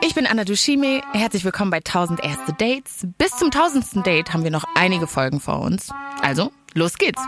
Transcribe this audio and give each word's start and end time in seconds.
Ich 0.00 0.14
bin 0.14 0.26
Anna 0.26 0.44
Dushime. 0.44 1.02
Herzlich 1.12 1.44
willkommen 1.44 1.72
bei 1.72 1.78
1000 1.78 2.22
erste 2.22 2.52
Dates. 2.52 3.06
Bis 3.18 3.36
zum 3.36 3.50
tausendsten 3.50 4.04
Date 4.04 4.32
haben 4.32 4.44
wir 4.44 4.50
noch 4.52 4.64
einige 4.76 5.08
Folgen 5.08 5.40
vor 5.40 5.60
uns. 5.60 5.90
Also, 6.22 6.52
los 6.74 6.98
geht's. 6.98 7.20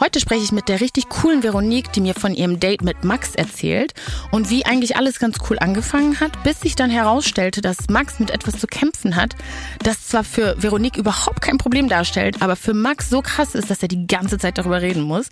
Heute 0.00 0.18
spreche 0.18 0.42
ich 0.42 0.50
mit 0.50 0.70
der 0.70 0.80
richtig 0.80 1.10
coolen 1.10 1.42
Veronique, 1.42 1.92
die 1.92 2.00
mir 2.00 2.14
von 2.14 2.32
ihrem 2.32 2.58
Date 2.58 2.80
mit 2.80 3.04
Max 3.04 3.34
erzählt 3.34 3.92
und 4.30 4.48
wie 4.48 4.64
eigentlich 4.64 4.96
alles 4.96 5.18
ganz 5.18 5.36
cool 5.50 5.58
angefangen 5.58 6.20
hat, 6.20 6.42
bis 6.42 6.60
sich 6.60 6.74
dann 6.74 6.88
herausstellte, 6.88 7.60
dass 7.60 7.90
Max 7.90 8.18
mit 8.18 8.30
etwas 8.30 8.58
zu 8.58 8.66
kämpfen 8.66 9.14
hat, 9.14 9.36
das 9.82 10.08
zwar 10.08 10.24
für 10.24 10.54
Veronique 10.56 10.96
überhaupt 10.96 11.42
kein 11.42 11.58
Problem 11.58 11.90
darstellt, 11.90 12.40
aber 12.40 12.56
für 12.56 12.72
Max 12.72 13.10
so 13.10 13.20
krass 13.20 13.54
ist, 13.54 13.68
dass 13.68 13.82
er 13.82 13.88
die 13.88 14.06
ganze 14.06 14.38
Zeit 14.38 14.56
darüber 14.56 14.80
reden 14.80 15.02
muss. 15.02 15.28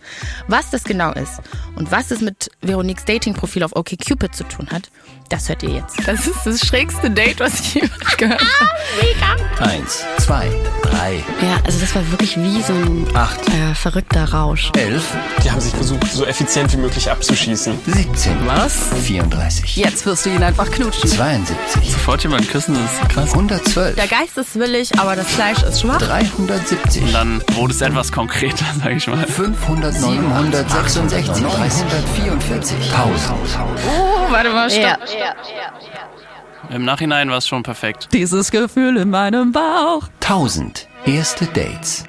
Was 0.48 0.68
das 0.68 0.84
genau 0.84 1.12
ist 1.12 1.40
und 1.77 1.90
was 1.90 2.11
es 2.11 2.20
mit 2.20 2.50
Veroniques 2.61 3.06
Dating-Profil 3.06 3.62
auf 3.62 3.75
OkCupid 3.75 4.34
zu 4.34 4.45
tun 4.45 4.68
hat, 4.70 4.90
das 5.29 5.48
hört 5.48 5.62
ihr 5.62 5.70
jetzt. 5.70 5.96
Das 6.06 6.26
ist 6.26 6.44
das 6.44 6.61
schrägste 6.61 7.11
Date, 7.11 7.40
was 7.40 7.61
ich 7.61 7.74
jemals 7.74 8.16
gehört 8.16 8.40
habe. 8.40 8.71
Mega. 9.00 9.64
Eins, 9.64 10.04
zwei, 10.18 10.48
drei. 10.82 11.25
Ja, 11.43 11.58
also 11.64 11.79
das 11.80 11.94
war 11.94 12.08
wirklich 12.11 12.36
wie 12.36 12.62
so 12.62 12.72
ein 12.72 13.07
Acht. 13.14 13.40
Äh, 13.48 13.75
verrückter 13.75 14.25
Rausch. 14.32 14.70
Elf. 14.76 15.04
Die 15.43 15.50
haben 15.50 15.61
sich 15.61 15.75
versucht, 15.75 16.11
so 16.11 16.25
effizient 16.25 16.72
wie 16.72 16.79
möglich 16.79 17.11
abzuschießen. 17.11 17.79
17. 17.86 18.46
Was? 18.46 18.89
34. 19.03 19.76
Jetzt 19.76 20.06
wirst 20.06 20.26
du 20.26 20.30
ihn 20.30 20.43
einfach 20.43 20.70
knutschen. 20.70 21.08
72. 21.08 21.92
Sofort 21.92 22.22
jemanden 22.22 22.48
küssen, 22.48 22.75
das 22.75 22.92
ist 22.92 23.08
krass. 23.08 23.32
112. 23.32 23.96
Der 23.96 24.06
Geist 24.06 24.36
ist 24.39 24.58
willig, 24.58 24.98
aber 24.98 25.17
das 25.17 25.26
Fleisch 25.26 25.62
ist 25.62 25.81
schwach. 25.81 25.98
370. 25.98 27.03
Und 27.03 27.12
dann 27.12 27.42
wurde 27.54 27.75
es 27.75 27.81
etwas 27.81 28.12
konkreter, 28.12 28.64
sag 28.82 28.92
ich 28.92 29.06
mal. 29.06 29.26
500, 29.26 30.00
966, 30.00 31.42
944, 31.42 32.77
1000. 32.92 33.34
Oh, 33.89 34.17
warte 34.31 34.50
mal, 34.50 34.70
stopp. 34.70 34.98
Ja. 35.19 35.34
Im 36.75 36.84
Nachhinein 36.84 37.31
war 37.31 37.39
es 37.39 37.48
schon 37.48 37.62
perfekt. 37.62 38.09
Dieses 38.12 38.51
Gefühl 38.51 38.97
in 38.98 39.11
meinem 39.11 39.53
Bauch. 39.53 40.09
1000 40.20 40.87
erste 41.07 41.47
Dates. 41.47 42.05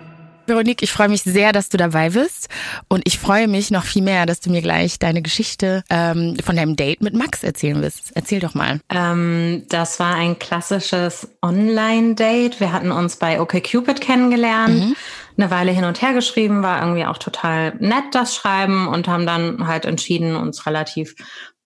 Veronique, 0.50 0.82
ich 0.82 0.92
freue 0.92 1.08
mich 1.08 1.22
sehr, 1.22 1.54
dass 1.54 1.70
du 1.70 1.78
dabei 1.78 2.10
bist. 2.10 2.50
Und 2.90 3.04
ich 3.06 3.20
freue 3.20 3.48
mich 3.48 3.72
noch 3.72 3.86
viel 3.86 4.02
mehr, 4.02 4.26
dass 4.26 4.42
du 4.42 4.50
mir 4.50 4.62
gleich 4.62 5.00
deine 5.00 5.22
Geschichte 5.22 5.84
ähm, 5.90 6.36
von 6.44 6.56
deinem 6.56 6.76
Date 6.76 7.02
mit 7.02 7.14
Max 7.14 7.44
erzählen 7.44 7.82
wirst. 7.82 8.12
Erzähl 8.16 8.40
doch 8.40 8.56
mal. 8.56 8.82
Ähm, 8.90 9.64
das 9.70 10.00
war 10.00 10.16
ein 10.16 10.40
klassisches 10.40 11.30
Online-Date. 11.42 12.60
Wir 12.60 12.74
hatten 12.74 12.92
uns 12.92 13.16
bei 13.16 13.40
OkCupid 13.40 14.02
kennengelernt, 14.02 14.98
eine 15.38 15.52
Weile 15.52 15.72
hin 15.72 15.86
und 15.86 16.02
her 16.02 16.14
geschrieben, 16.14 16.64
war 16.64 16.82
irgendwie 16.82 17.06
auch 17.06 17.18
total 17.18 17.76
nett 17.80 18.04
das 18.14 18.36
Schreiben 18.36 18.88
und 18.88 19.08
haben 19.08 19.26
dann 19.26 19.68
halt 19.68 19.86
entschieden, 19.86 20.36
uns 20.36 20.66
relativ 20.66 21.16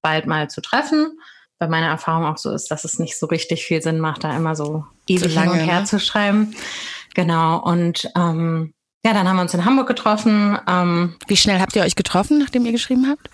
bald 0.03 0.27
mal 0.27 0.49
zu 0.49 0.61
treffen. 0.61 1.17
Bei 1.57 1.67
meiner 1.67 1.87
Erfahrung 1.87 2.25
auch 2.25 2.37
so 2.37 2.51
ist, 2.51 2.69
dass 2.69 2.83
es 2.83 2.99
nicht 2.99 3.17
so 3.17 3.25
richtig 3.25 3.65
viel 3.65 3.81
Sinn 3.81 3.99
macht, 3.99 4.23
da 4.23 4.35
immer 4.35 4.55
so 4.55 4.85
ewig 5.07 5.33
lange, 5.33 5.53
hin 5.53 5.61
und 5.61 5.67
her 5.67 5.79
ne? 5.79 5.85
zu 5.85 5.99
schreiben. 5.99 6.55
Genau. 7.15 7.59
Und 7.59 8.11
ähm, 8.15 8.73
ja, 9.05 9.13
dann 9.13 9.27
haben 9.27 9.35
wir 9.35 9.41
uns 9.41 9.53
in 9.53 9.65
Hamburg 9.65 9.87
getroffen. 9.87 10.57
Ähm, 10.67 11.15
Wie 11.27 11.37
schnell 11.37 11.59
habt 11.59 11.75
ihr 11.75 11.83
euch 11.83 11.95
getroffen, 11.95 12.39
nachdem 12.39 12.65
ihr 12.65 12.71
geschrieben 12.71 13.07
habt? 13.09 13.29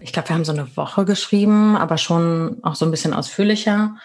ich 0.00 0.12
glaube, 0.12 0.28
wir 0.28 0.34
haben 0.34 0.44
so 0.44 0.52
eine 0.52 0.76
Woche 0.76 1.04
geschrieben, 1.04 1.76
aber 1.76 1.96
schon 1.98 2.58
auch 2.62 2.74
so 2.74 2.84
ein 2.84 2.90
bisschen 2.90 3.14
ausführlicher. 3.14 3.96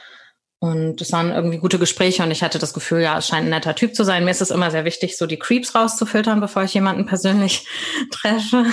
Und 0.61 0.99
es 0.99 1.13
waren 1.13 1.31
irgendwie 1.31 1.57
gute 1.57 1.79
Gespräche 1.79 2.21
und 2.21 2.31
ich 2.31 2.43
hatte 2.43 2.59
das 2.59 2.73
Gefühl, 2.73 2.99
ja, 2.99 3.17
es 3.17 3.27
scheint 3.27 3.45
ein 3.47 3.49
netter 3.49 3.75
Typ 3.75 3.95
zu 3.95 4.03
sein. 4.03 4.25
Mir 4.25 4.31
ist 4.31 4.41
es 4.41 4.51
immer 4.51 4.71
sehr 4.71 4.83
wichtig, 4.83 5.17
so 5.17 5.25
die 5.25 5.39
Creeps 5.39 5.73
rauszufiltern, 5.73 6.41
bevor 6.41 6.63
ich 6.63 6.73
jemanden 6.73 7.05
persönlich 7.05 7.65
treffe. 8.11 8.65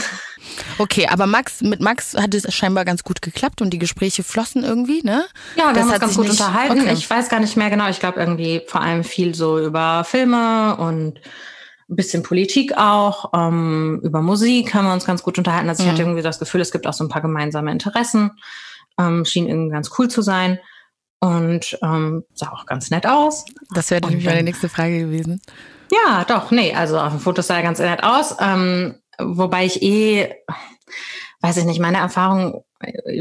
Okay, 0.78 1.06
aber 1.08 1.26
Max, 1.26 1.60
mit 1.60 1.80
Max 1.80 2.14
hat 2.16 2.34
es 2.34 2.52
scheinbar 2.52 2.84
ganz 2.84 3.04
gut 3.04 3.22
geklappt 3.22 3.62
und 3.62 3.70
die 3.70 3.78
Gespräche 3.78 4.24
flossen 4.24 4.64
irgendwie, 4.64 5.02
ne? 5.04 5.26
Ja, 5.56 5.66
wir 5.68 5.74
Das 5.74 5.82
haben 5.84 5.90
uns 5.90 6.00
ganz 6.00 6.16
gut 6.16 6.28
nicht- 6.28 6.40
unterhalten. 6.40 6.80
Okay. 6.80 6.92
Ich 6.92 7.08
weiß 7.08 7.28
gar 7.28 7.38
nicht 7.38 7.56
mehr 7.56 7.70
genau. 7.70 7.88
Ich 7.88 8.00
glaube 8.00 8.18
irgendwie 8.18 8.62
vor 8.66 8.80
allem 8.80 9.04
viel 9.04 9.36
so 9.36 9.60
über 9.64 10.02
Filme 10.02 10.76
und 10.76 11.20
ein 11.88 11.94
bisschen 11.96 12.24
Politik 12.24 12.76
auch. 12.76 13.30
Ähm, 13.32 14.00
über 14.02 14.22
Musik 14.22 14.74
haben 14.74 14.86
wir 14.86 14.92
uns 14.92 15.04
ganz 15.06 15.22
gut 15.22 15.38
unterhalten. 15.38 15.68
Also 15.68 15.84
ich 15.84 15.86
Mhm. 15.88 15.92
hatte 15.92 16.02
irgendwie 16.02 16.22
das 16.22 16.40
Gefühl, 16.40 16.60
es 16.60 16.72
gibt 16.72 16.88
auch 16.88 16.92
so 16.94 17.04
ein 17.04 17.08
paar 17.08 17.22
gemeinsame 17.22 17.70
Interessen. 17.70 18.32
Ähm, 18.98 19.24
schien 19.24 19.46
irgendwie 19.46 19.70
ganz 19.70 19.90
cool 19.98 20.08
zu 20.08 20.20
sein. 20.22 20.58
Und 21.20 21.78
ähm, 21.82 22.24
sah 22.34 22.52
auch 22.52 22.66
ganz 22.66 22.90
nett 22.90 23.06
aus. 23.06 23.44
Das 23.74 23.90
wäre 23.90 24.06
nämlich 24.06 24.26
meine 24.26 24.42
nächste 24.42 24.68
Frage 24.68 25.00
gewesen. 25.00 25.40
Ja, 25.90 26.24
doch, 26.24 26.50
nee, 26.50 26.74
also 26.74 26.98
auf 26.98 27.12
dem 27.12 27.20
Foto 27.20 27.42
sah 27.42 27.56
er 27.56 27.62
ganz 27.62 27.78
nett 27.78 28.02
aus. 28.02 28.36
Ähm, 28.40 28.96
wobei 29.18 29.64
ich 29.64 29.82
eh, 29.82 30.34
weiß 31.40 31.56
ich 31.58 31.64
nicht, 31.64 31.80
meine 31.80 31.98
Erfahrung 31.98 32.64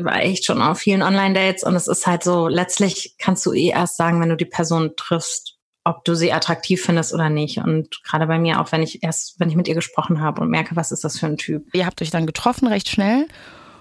war 0.04 0.22
echt 0.22 0.46
schon 0.46 0.62
auf 0.62 0.80
vielen 0.80 1.02
Online-Dates 1.02 1.64
und 1.64 1.76
es 1.76 1.88
ist 1.88 2.08
halt 2.08 2.24
so, 2.24 2.48
letztlich 2.48 3.16
kannst 3.18 3.46
du 3.46 3.54
eh 3.54 3.70
erst 3.70 3.98
sagen, 3.98 4.20
wenn 4.20 4.30
du 4.30 4.36
die 4.36 4.46
Person 4.46 4.92
triffst, 4.98 5.58
ob 5.84 6.04
du 6.04 6.16
sie 6.16 6.34
attraktiv 6.34 6.82
findest 6.82 7.14
oder 7.14 7.30
nicht. 7.30 7.60
Und 7.60 8.04
gerade 8.04 8.28
bei 8.28 8.40
mir 8.40 8.60
auch, 8.60 8.72
wenn 8.72 8.82
ich 8.82 9.04
erst, 9.04 9.40
wenn 9.40 9.50
ich 9.50 9.56
mit 9.56 9.68
ihr 9.68 9.76
gesprochen 9.76 10.20
habe 10.20 10.42
und 10.42 10.50
merke, 10.50 10.76
was 10.76 10.92
ist 10.92 11.04
das 11.04 11.20
für 11.20 11.28
ein 11.28 11.38
Typ. 11.38 11.68
Ihr 11.74 11.86
habt 11.86 12.02
euch 12.02 12.10
dann 12.10 12.26
getroffen, 12.26 12.68
recht 12.68 12.90
schnell. 12.90 13.28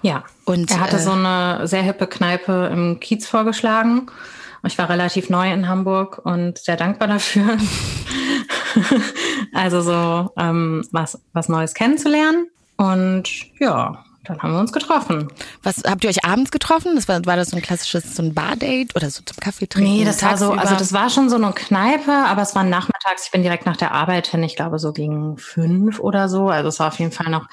Ja. 0.01 0.23
Und 0.45 0.71
Er 0.71 0.79
hatte 0.79 0.97
äh, 0.97 0.99
so 0.99 1.11
eine 1.11 1.67
sehr 1.67 1.83
hippe 1.83 2.07
Kneipe 2.07 2.69
im 2.71 2.99
Kiez 2.99 3.27
vorgeschlagen. 3.27 4.07
Ich 4.65 4.77
war 4.77 4.89
relativ 4.89 5.29
neu 5.29 5.51
in 5.51 5.67
Hamburg 5.67 6.21
und 6.23 6.57
sehr 6.57 6.75
dankbar 6.75 7.07
dafür. 7.07 7.57
also 9.53 9.81
so 9.81 10.31
ähm, 10.37 10.83
was, 10.91 11.21
was 11.33 11.49
Neues 11.49 11.73
kennenzulernen. 11.73 12.47
Und 12.77 13.29
ja, 13.59 14.03
dann 14.25 14.41
haben 14.41 14.53
wir 14.53 14.59
uns 14.59 14.71
getroffen. 14.71 15.27
was 15.61 15.83
habt 15.85 16.03
ihr 16.03 16.09
euch 16.09 16.25
abends 16.25 16.51
getroffen? 16.51 16.95
Das 16.95 17.07
war, 17.07 17.23
war 17.25 17.35
das 17.35 17.49
so 17.49 17.55
ein 17.55 17.61
klassisches 17.61 18.15
so 18.15 18.23
ein 18.23 18.33
Bardate 18.33 18.87
oder 18.95 19.09
so 19.09 19.21
zum 19.23 19.37
Kaffee 19.39 19.67
trinken? 19.67 19.91
Nee, 19.91 20.03
das 20.03 20.23
war 20.23 20.37
so, 20.37 20.51
also 20.51 20.75
das 20.75 20.93
war 20.93 21.09
schon 21.09 21.29
so 21.29 21.35
eine 21.35 21.51
Kneipe, 21.53 22.11
aber 22.11 22.41
es 22.41 22.55
war 22.55 22.63
nachmittags. 22.63 23.25
Ich 23.25 23.31
bin 23.31 23.43
direkt 23.43 23.65
nach 23.65 23.77
der 23.77 23.91
Arbeit 23.91 24.27
hin, 24.27 24.43
ich 24.43 24.55
glaube 24.55 24.79
so 24.79 24.93
gegen 24.93 25.37
fünf 25.37 25.99
oder 25.99 26.27
so. 26.27 26.49
Also 26.49 26.69
es 26.69 26.79
war 26.79 26.87
auf 26.87 26.99
jeden 26.99 27.11
Fall 27.11 27.29
noch 27.29 27.47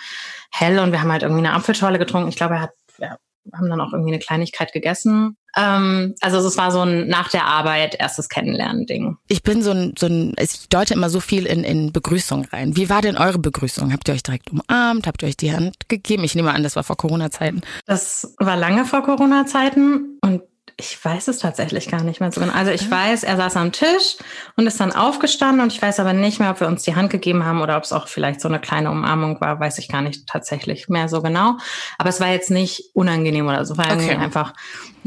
hell 0.53 0.79
und 0.79 0.93
wir 0.93 1.01
haben 1.01 1.11
halt 1.11 1.23
irgendwie 1.23 1.45
eine 1.45 1.55
Apfelschorle 1.55 1.99
getrunken. 1.99 2.29
Ich 2.29 2.37
glaube, 2.37 2.55
er 2.55 2.61
hat, 2.63 2.71
wir 2.99 3.19
haben 3.55 3.69
dann 3.69 3.81
auch 3.81 3.93
irgendwie 3.93 4.13
eine 4.13 4.21
Kleinigkeit 4.21 4.73
gegessen. 4.73 5.37
Ähm, 5.57 6.15
also 6.21 6.39
es 6.39 6.57
war 6.57 6.71
so 6.71 6.81
ein 6.81 7.09
nach 7.09 7.29
der 7.29 7.47
Arbeit 7.47 7.97
erstes 7.99 8.29
Kennenlernen-Ding. 8.29 9.17
Ich 9.29 9.43
bin 9.43 9.63
so 9.63 9.73
ein, 9.73 9.95
so 9.99 10.07
ein, 10.07 10.35
ich 10.39 10.69
deute 10.69 10.95
immer 10.95 11.11
so 11.11 11.21
viel 11.21 11.47
in, 11.47 11.65
in 11.65 11.93
Begrüßung 11.93 12.47
rein. 12.47 12.77
Wie 12.77 12.89
war 12.89 13.03
denn 13.03 13.17
eure 13.17 13.39
Begrüßung? 13.39 13.93
Habt 13.93 14.09
ihr 14.09 14.15
euch 14.15 14.23
direkt 14.23 14.51
umarmt? 14.51 15.07
Habt 15.07 15.23
ihr 15.23 15.29
euch 15.29 15.37
die 15.37 15.53
Hand 15.53 15.89
gegeben? 15.89 16.25
Ich 16.25 16.35
nehme 16.35 16.53
an, 16.53 16.63
das 16.63 16.77
war 16.77 16.85
vor 16.85 16.97
Corona-Zeiten. 16.97 17.63
Das 17.87 18.35
war 18.39 18.57
lange 18.57 18.85
vor 18.85 19.03
Corona-Zeiten 19.03 20.19
und 20.23 20.43
ich 20.77 21.03
weiß 21.05 21.29
es 21.29 21.39
tatsächlich 21.39 21.89
gar 21.89 22.03
nicht 22.03 22.21
mehr 22.21 22.33
so 22.33 22.41
genau. 22.41 22.53
Also 22.53 22.71
ich 22.71 22.91
weiß, 22.91 23.25
er 23.25 23.37
saß 23.37 23.57
am 23.57 23.73
Tisch 23.73 24.17
und 24.57 24.67
ist 24.67 24.81
dann 24.81 24.93
aufgestanden 24.93 25.61
und 25.61 25.73
ich 25.73 25.81
weiß 25.81 26.01
aber 26.01 26.13
nicht 26.13 26.41
mehr, 26.41 26.51
ob 26.51 26.61
wir 26.61 26.67
uns 26.69 26.83
die 26.83 26.95
Hand 26.95 27.11
gegeben 27.11 27.45
haben 27.45 27.61
oder 27.61 27.77
ob 27.77 27.85
es 27.85 27.93
auch 27.93 28.09
vielleicht 28.09 28.41
so 28.41 28.49
eine 28.49 28.61
kleine 28.61 28.91
Umarmung 28.91 29.41
war, 29.41 29.61
weiß 29.61 29.79
ich 29.79 29.89
gar 29.89 30.03
nicht 30.03 30.27
tatsächlich 30.27 30.89
mehr 30.89 31.09
so 31.09 31.23
genau. 31.23 31.57
Aber 31.99 32.09
es 32.09 32.21
war 32.21 32.29
jetzt 32.29 32.51
nicht 32.51 32.91
unangenehm 32.95 33.47
oder 33.47 33.65
so, 33.65 33.77
war 33.77 33.93
Okay. 33.93 34.17
einfach 34.17 34.55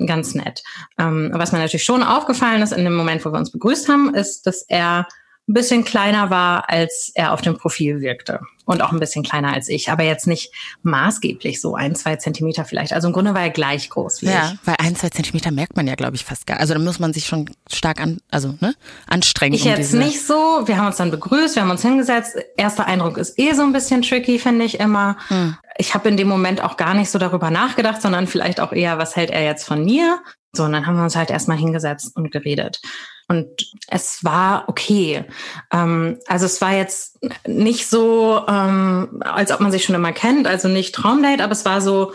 ganz 0.05 0.35
nett. 0.35 0.61
Ähm, 0.99 1.31
was 1.33 1.51
mir 1.51 1.59
natürlich 1.59 1.83
schon 1.85 2.03
aufgefallen 2.03 2.61
ist 2.61 2.73
in 2.73 2.83
dem 2.83 2.95
Moment, 2.95 3.25
wo 3.25 3.31
wir 3.31 3.39
uns 3.39 3.51
begrüßt 3.51 3.89
haben, 3.89 4.13
ist, 4.13 4.45
dass 4.45 4.63
er 4.67 5.07
ein 5.47 5.53
bisschen 5.53 5.83
kleiner 5.83 6.29
war, 6.31 6.69
als 6.69 7.11
er 7.13 7.31
auf 7.31 7.41
dem 7.41 7.57
Profil 7.57 8.01
wirkte. 8.01 8.39
Und 8.67 8.81
auch 8.81 8.91
ein 8.91 8.99
bisschen 8.99 9.23
kleiner 9.23 9.53
als 9.53 9.69
ich, 9.69 9.91
aber 9.91 10.01
jetzt 10.03 10.25
nicht 10.25 10.51
maßgeblich 10.81 11.61
so 11.61 11.75
ein, 11.75 11.93
zwei 11.93 12.15
Zentimeter 12.15 12.65
vielleicht. 12.65 12.93
Also 12.93 13.07
im 13.07 13.13
Grunde 13.13 13.35
war 13.35 13.43
er 13.43 13.51
gleich 13.51 13.91
groß 13.91 14.23
wie 14.23 14.25
Ja, 14.25 14.53
ich. 14.53 14.59
weil 14.67 14.75
ein, 14.79 14.95
zwei 14.95 15.09
Zentimeter 15.09 15.51
merkt 15.51 15.75
man 15.75 15.85
ja, 15.85 15.93
glaube 15.93 16.15
ich, 16.15 16.25
fast 16.25 16.47
gar. 16.47 16.59
Also 16.59 16.73
da 16.73 16.79
muss 16.79 16.97
man 16.97 17.13
sich 17.13 17.27
schon 17.27 17.47
stark 17.71 18.01
an, 18.01 18.21
also 18.31 18.55
ne, 18.61 18.73
anstrengen. 19.05 19.53
Ich 19.53 19.65
um 19.65 19.69
jetzt 19.69 19.93
nicht 19.93 20.25
so. 20.25 20.33
Wir 20.65 20.77
haben 20.77 20.87
uns 20.87 20.95
dann 20.95 21.11
begrüßt, 21.11 21.53
wir 21.55 21.61
haben 21.61 21.69
uns 21.69 21.83
hingesetzt. 21.83 22.37
Erster 22.57 22.87
Eindruck 22.87 23.19
ist 23.19 23.37
eh 23.37 23.53
so 23.53 23.61
ein 23.61 23.71
bisschen 23.71 24.01
tricky, 24.01 24.39
finde 24.39 24.65
ich 24.65 24.79
immer. 24.79 25.17
Hm. 25.27 25.55
Ich 25.77 25.93
habe 25.93 26.09
in 26.09 26.17
dem 26.17 26.27
Moment 26.27 26.63
auch 26.63 26.75
gar 26.75 26.95
nicht 26.95 27.11
so 27.11 27.19
darüber 27.19 27.51
nachgedacht, 27.51 28.01
sondern 28.01 28.25
vielleicht 28.25 28.59
auch 28.59 28.71
eher, 28.71 28.97
was 28.97 29.15
hält 29.15 29.29
er 29.29 29.43
jetzt 29.43 29.65
von 29.65 29.85
mir? 29.85 30.23
So, 30.53 30.63
und 30.63 30.71
dann 30.71 30.87
haben 30.87 30.95
wir 30.95 31.03
uns 31.03 31.15
halt 31.15 31.29
erstmal 31.29 31.57
hingesetzt 31.57 32.15
und 32.15 32.31
geredet. 32.31 32.79
Und 33.27 33.47
es 33.87 34.23
war 34.23 34.65
okay. 34.67 35.25
Ähm, 35.73 36.19
also 36.27 36.45
es 36.45 36.61
war 36.61 36.73
jetzt 36.73 37.19
nicht 37.47 37.87
so, 37.87 38.43
ähm, 38.47 39.21
als 39.21 39.51
ob 39.51 39.61
man 39.61 39.71
sich 39.71 39.83
schon 39.83 39.95
immer 39.95 40.11
kennt, 40.11 40.47
also 40.47 40.67
nicht 40.67 40.93
Traumdate, 40.93 41.43
aber 41.43 41.53
es 41.53 41.65
war 41.65 41.81
so, 41.81 42.13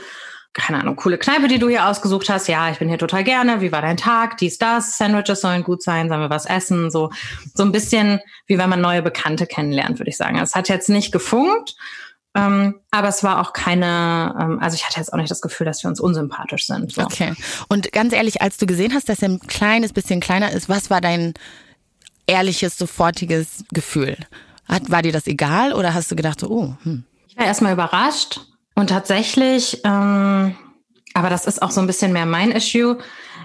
keine 0.53 0.81
Ahnung, 0.81 0.97
coole 0.97 1.19
Kneipe, 1.19 1.47
die 1.47 1.59
du 1.59 1.69
hier 1.69 1.87
ausgesucht 1.87 2.29
hast. 2.29 2.49
Ja, 2.49 2.71
ich 2.71 2.79
bin 2.79 2.89
hier 2.89 2.99
total 2.99 3.23
gerne. 3.23 3.61
Wie 3.61 3.71
war 3.71 3.83
dein 3.83 3.97
Tag? 3.97 4.37
Dies, 4.39 4.59
das. 4.59 4.99
Sandwiches 4.99 5.41
sollen 5.41 5.63
gut 5.63 5.83
sein. 5.83 6.09
Sollen 6.09 6.21
wir 6.21 6.31
was 6.31 6.47
essen? 6.47 6.91
So, 6.91 7.11
so 7.55 7.63
ein 7.63 7.73
bisschen 7.73 8.21
wie 8.47 8.59
wenn 8.59 8.69
man 8.69 8.81
neue 8.81 9.03
Bekannte 9.03 9.47
kennenlernt, 9.47 9.99
würde 10.01 10.11
ich 10.11 10.17
sagen. 10.17 10.39
Es 10.39 10.57
hat 10.57 10.69
jetzt 10.69 10.89
nicht 10.89 11.13
gefunkt. 11.13 11.77
Ähm, 12.35 12.81
aber 12.93 13.09
es 13.09 13.25
war 13.25 13.41
auch 13.41 13.53
keine, 13.53 14.37
ähm, 14.41 14.59
also 14.61 14.77
ich 14.77 14.87
hatte 14.87 15.01
jetzt 15.01 15.13
auch 15.13 15.17
nicht 15.17 15.31
das 15.31 15.41
Gefühl, 15.41 15.67
dass 15.67 15.83
wir 15.83 15.89
uns 15.89 15.99
unsympathisch 15.99 16.67
sind. 16.67 16.93
So. 16.93 17.03
Okay. 17.03 17.35
Und 17.69 17.91
ganz 17.93 18.13
ehrlich, 18.13 18.41
als 18.41 18.57
du 18.57 18.67
gesehen 18.67 18.95
hast, 18.95 19.09
dass 19.09 19.23
er 19.23 19.31
ein 19.31 19.41
kleines 19.41 19.93
bisschen 19.93 20.21
kleiner 20.21 20.53
ist, 20.53 20.69
was 20.69 20.91
war 20.91 21.01
dein 21.01 21.35
ehrliches, 22.27 22.79
sofortiges 22.79 23.65
Gefühl? 23.73 24.17
Hat, 24.69 24.91
war 24.91 25.03
dir 25.03 25.13
das 25.13 25.27
egal 25.27 25.73
oder 25.73 25.95
hast 25.95 26.11
du 26.11 26.17
gedacht, 26.17 26.39
so, 26.39 26.49
oh, 26.51 26.75
hm. 26.85 27.05
Ich 27.27 27.37
war 27.37 27.47
erstmal 27.47 27.73
überrascht 27.73 28.41
und 28.75 28.91
tatsächlich, 28.91 29.81
ähm, 29.85 30.57
aber 31.15 31.31
das 31.31 31.47
ist 31.47 31.63
auch 31.63 31.71
so 31.71 31.81
ein 31.81 31.87
bisschen 31.87 32.13
mehr 32.13 32.27
mein 32.27 32.53
Issue. 32.53 32.99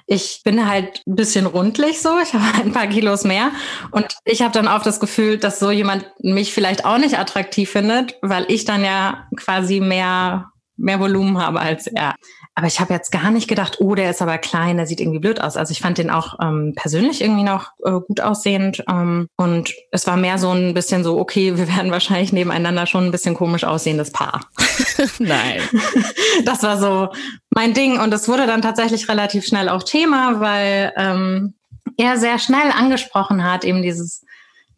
ich 0.08 0.42
bin 0.44 0.68
halt 0.68 1.02
ein 1.08 1.16
bisschen 1.16 1.46
rundlich 1.46 2.02
so, 2.02 2.20
ich 2.20 2.34
habe 2.34 2.64
ein 2.64 2.74
paar 2.74 2.88
Kilos 2.88 3.24
mehr 3.24 3.52
und 3.92 4.06
ich 4.24 4.42
habe 4.42 4.54
dann 4.54 4.68
oft 4.68 4.86
das 4.86 5.00
Gefühl, 5.00 5.38
dass 5.38 5.60
so 5.60 5.72
jemand 5.72 6.06
mich 6.20 6.54
vielleicht 6.54 6.86
auch 6.86 6.98
nicht 6.98 7.18
attraktiv 7.18 7.72
findet, 7.72 8.16
weil 8.22 8.46
ich 8.50 8.66
dann 8.66 8.84
ja 8.84 9.28
quasi 9.36 9.80
mehr 9.80 10.52
mehr 10.78 11.00
Volumen 11.00 11.38
habe 11.38 11.60
als 11.62 11.88
er. 11.88 12.16
Aber 12.58 12.68
ich 12.68 12.80
habe 12.80 12.94
jetzt 12.94 13.12
gar 13.12 13.32
nicht 13.32 13.50
gedacht, 13.50 13.78
oh, 13.82 13.96
der 13.96 14.10
ist 14.10 14.22
aber 14.22 14.38
klein, 14.38 14.78
der 14.78 14.88
sieht 14.88 15.02
irgendwie 15.02 15.20
blöd 15.20 15.42
aus. 15.42 15.58
Also 15.58 15.74
ich 15.74 15.82
fand 15.82 15.98
den 15.98 16.10
auch 16.10 16.40
ähm, 16.42 16.74
persönlich 16.74 17.22
irgendwie 17.22 17.44
noch 17.44 17.72
äh, 17.84 17.92
gut 17.92 18.22
aussehend. 18.22 18.82
Ähm, 18.90 19.28
und 19.36 19.74
es 19.92 20.08
war 20.08 20.16
mehr 20.16 20.38
so 20.38 20.52
ein 20.52 20.74
bisschen 20.74 21.04
so, 21.04 21.20
okay, 21.20 21.58
wir 21.58 21.68
werden 21.68 21.92
wahrscheinlich 21.92 22.32
nebeneinander 22.32 22.86
schon 22.86 23.06
ein 23.06 23.12
bisschen 23.12 23.36
komisch 23.36 23.66
aussehendes 23.66 24.12
Paar. 24.12 24.48
Nein. 25.20 25.62
Das 26.44 26.64
war 26.64 26.78
so 26.78 27.10
mein 27.50 27.74
Ding. 27.74 28.00
Und 28.00 28.14
es 28.14 28.28
wurde 28.28 28.46
dann 28.46 28.62
tatsächlich 28.62 29.08
relativ 29.08 29.46
schnell 29.46 29.70
auch 29.70 29.84
Thema, 29.84 30.40
weil 30.40 30.94
ähm, 30.98 31.54
er 31.98 32.18
sehr 32.18 32.40
schnell 32.40 32.72
angesprochen 32.72 33.44
hat, 33.44 33.64
eben 33.64 33.82
dieses 33.82 34.26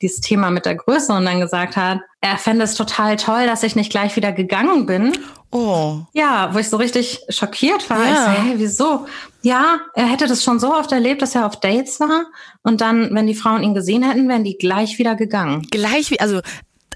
dieses 0.02 0.22
Thema 0.22 0.52
mit 0.52 0.66
der 0.66 0.76
Größe 0.76 1.12
und 1.14 1.26
dann 1.26 1.40
gesagt 1.40 1.76
hat, 1.76 2.00
er 2.22 2.38
fände 2.38 2.64
es 2.64 2.76
total 2.76 3.16
toll, 3.16 3.46
dass 3.48 3.64
ich 3.64 3.76
nicht 3.76 3.92
gleich 3.92 4.16
wieder 4.16 4.32
gegangen 4.32 4.86
bin. 4.86 5.18
Oh. 5.52 6.00
Ja, 6.14 6.54
wo 6.54 6.60
ich 6.60 6.70
so 6.70 6.78
richtig 6.78 7.22
schockiert 7.30 7.90
war. 7.90 8.06
Ja. 8.06 8.12
Ich 8.12 8.18
so, 8.18 8.44
hey, 8.44 8.54
wieso? 8.58 9.06
Ja, 9.42 9.80
er 9.94 10.08
hätte 10.08 10.28
das 10.28 10.44
schon 10.44 10.60
so 10.60 10.74
oft 10.74 10.92
erlebt, 10.92 11.22
dass 11.22 11.36
er 11.36 11.46
auf 11.46 11.60
Dates 11.60 12.00
war 12.00 12.26
und 12.64 12.82
dann, 12.82 13.14
wenn 13.14 13.28
die 13.28 13.36
Frauen 13.36 13.64
ihn 13.64 13.74
gesehen 13.74 14.04
hätten, 14.04 14.28
wären 14.28 14.44
die 14.44 14.58
gleich 14.58 15.00
wieder 15.00 15.16
gegangen. 15.16 15.66
Gleich 15.72 16.12
wie, 16.12 16.20
also 16.20 16.42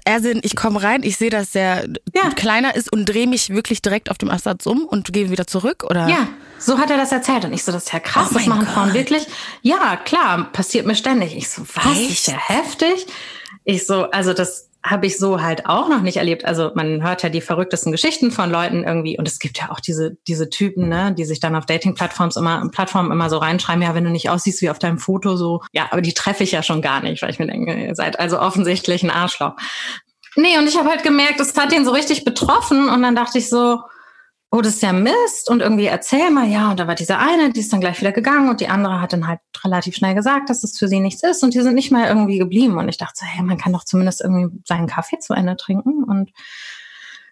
er 0.04 0.20
sind, 0.20 0.44
ich 0.44 0.56
komme 0.56 0.82
rein, 0.82 1.02
ich 1.02 1.16
sehe, 1.16 1.30
dass 1.30 1.52
der 1.52 1.88
ja. 2.14 2.30
kleiner 2.34 2.74
ist 2.74 2.92
und 2.92 3.06
drehe 3.06 3.26
mich 3.26 3.50
wirklich 3.50 3.82
direkt 3.82 4.10
auf 4.10 4.18
dem 4.18 4.30
Absatz 4.30 4.66
um 4.66 4.84
und 4.84 5.12
gehe 5.12 5.30
wieder 5.30 5.46
zurück, 5.46 5.84
oder? 5.88 6.08
Ja, 6.08 6.28
so 6.58 6.78
hat 6.78 6.90
er 6.90 6.96
das 6.96 7.12
erzählt. 7.12 7.44
Und 7.44 7.52
ich 7.52 7.64
so, 7.64 7.72
das 7.72 7.84
ist 7.84 7.92
ja 7.92 8.00
krass, 8.00 8.28
oh 8.30 8.34
das 8.34 8.46
machen 8.46 8.64
Gott. 8.66 8.74
Frauen 8.74 8.94
wirklich. 8.94 9.26
Ja, 9.62 9.96
klar, 9.96 10.50
passiert 10.52 10.86
mir 10.86 10.96
ständig. 10.96 11.36
Ich 11.36 11.48
so, 11.48 11.62
was? 11.74 11.96
Echt? 11.96 12.10
Ist 12.10 12.26
ja 12.28 12.38
heftig. 12.38 13.06
Ich 13.64 13.86
so, 13.86 14.10
also 14.10 14.32
das 14.32 14.68
habe 14.84 15.06
ich 15.06 15.18
so 15.18 15.40
halt 15.40 15.66
auch 15.66 15.88
noch 15.88 16.02
nicht 16.02 16.16
erlebt. 16.16 16.44
Also 16.44 16.72
man 16.74 17.02
hört 17.02 17.22
ja 17.22 17.28
die 17.28 17.40
verrücktesten 17.40 17.92
Geschichten 17.92 18.30
von 18.30 18.50
Leuten 18.50 18.82
irgendwie 18.82 19.16
und 19.18 19.28
es 19.28 19.38
gibt 19.38 19.58
ja 19.58 19.70
auch 19.70 19.80
diese 19.80 20.16
diese 20.26 20.50
Typen, 20.50 20.88
ne, 20.88 21.14
die 21.16 21.24
sich 21.24 21.40
dann 21.40 21.54
auf 21.54 21.66
Dating-Plattforms 21.66 22.36
immer 22.36 22.68
Plattformen 22.70 23.12
immer 23.12 23.30
so 23.30 23.38
reinschreiben, 23.38 23.82
ja, 23.82 23.94
wenn 23.94 24.04
du 24.04 24.10
nicht 24.10 24.30
aussiehst 24.30 24.60
wie 24.60 24.70
auf 24.70 24.78
deinem 24.78 24.98
Foto 24.98 25.36
so, 25.36 25.62
ja, 25.72 25.88
aber 25.90 26.02
die 26.02 26.14
treffe 26.14 26.42
ich 26.42 26.52
ja 26.52 26.62
schon 26.62 26.82
gar 26.82 27.00
nicht, 27.00 27.22
weil 27.22 27.30
ich 27.30 27.38
mir 27.38 27.46
denke, 27.46 27.74
ihr 27.74 27.94
seid 27.94 28.18
also 28.18 28.40
offensichtlich 28.40 29.02
ein 29.02 29.10
Arschloch. 29.10 29.54
Nee, 30.34 30.58
und 30.58 30.66
ich 30.66 30.78
habe 30.78 30.88
halt 30.88 31.02
gemerkt, 31.02 31.40
es 31.40 31.56
hat 31.56 31.72
ihn 31.72 31.84
so 31.84 31.90
richtig 31.92 32.24
betroffen 32.24 32.88
und 32.88 33.02
dann 33.02 33.14
dachte 33.14 33.38
ich 33.38 33.48
so, 33.48 33.80
oh, 34.52 34.60
das 34.60 34.74
ist 34.74 34.82
ja 34.82 34.92
Mist. 34.92 35.48
Und 35.48 35.60
irgendwie 35.60 35.86
erzähl 35.86 36.30
mal, 36.30 36.46
ja, 36.46 36.70
und 36.70 36.78
da 36.78 36.86
war 36.86 36.94
diese 36.94 37.18
eine, 37.18 37.50
die 37.52 37.60
ist 37.60 37.72
dann 37.72 37.80
gleich 37.80 38.00
wieder 38.00 38.12
gegangen 38.12 38.50
und 38.50 38.60
die 38.60 38.68
andere 38.68 39.00
hat 39.00 39.14
dann 39.14 39.26
halt 39.26 39.40
relativ 39.64 39.96
schnell 39.96 40.14
gesagt, 40.14 40.50
dass 40.50 40.62
es 40.62 40.78
für 40.78 40.88
sie 40.88 41.00
nichts 41.00 41.22
ist. 41.22 41.42
Und 41.42 41.54
die 41.54 41.60
sind 41.62 41.74
nicht 41.74 41.90
mal 41.90 42.06
irgendwie 42.06 42.38
geblieben. 42.38 42.76
Und 42.76 42.88
ich 42.88 42.98
dachte 42.98 43.14
so, 43.16 43.26
hey, 43.26 43.42
man 43.42 43.56
kann 43.56 43.72
doch 43.72 43.84
zumindest 43.84 44.20
irgendwie 44.20 44.54
seinen 44.66 44.86
Kaffee 44.86 45.18
zu 45.18 45.32
Ende 45.32 45.56
trinken. 45.56 46.04
Und 46.04 46.30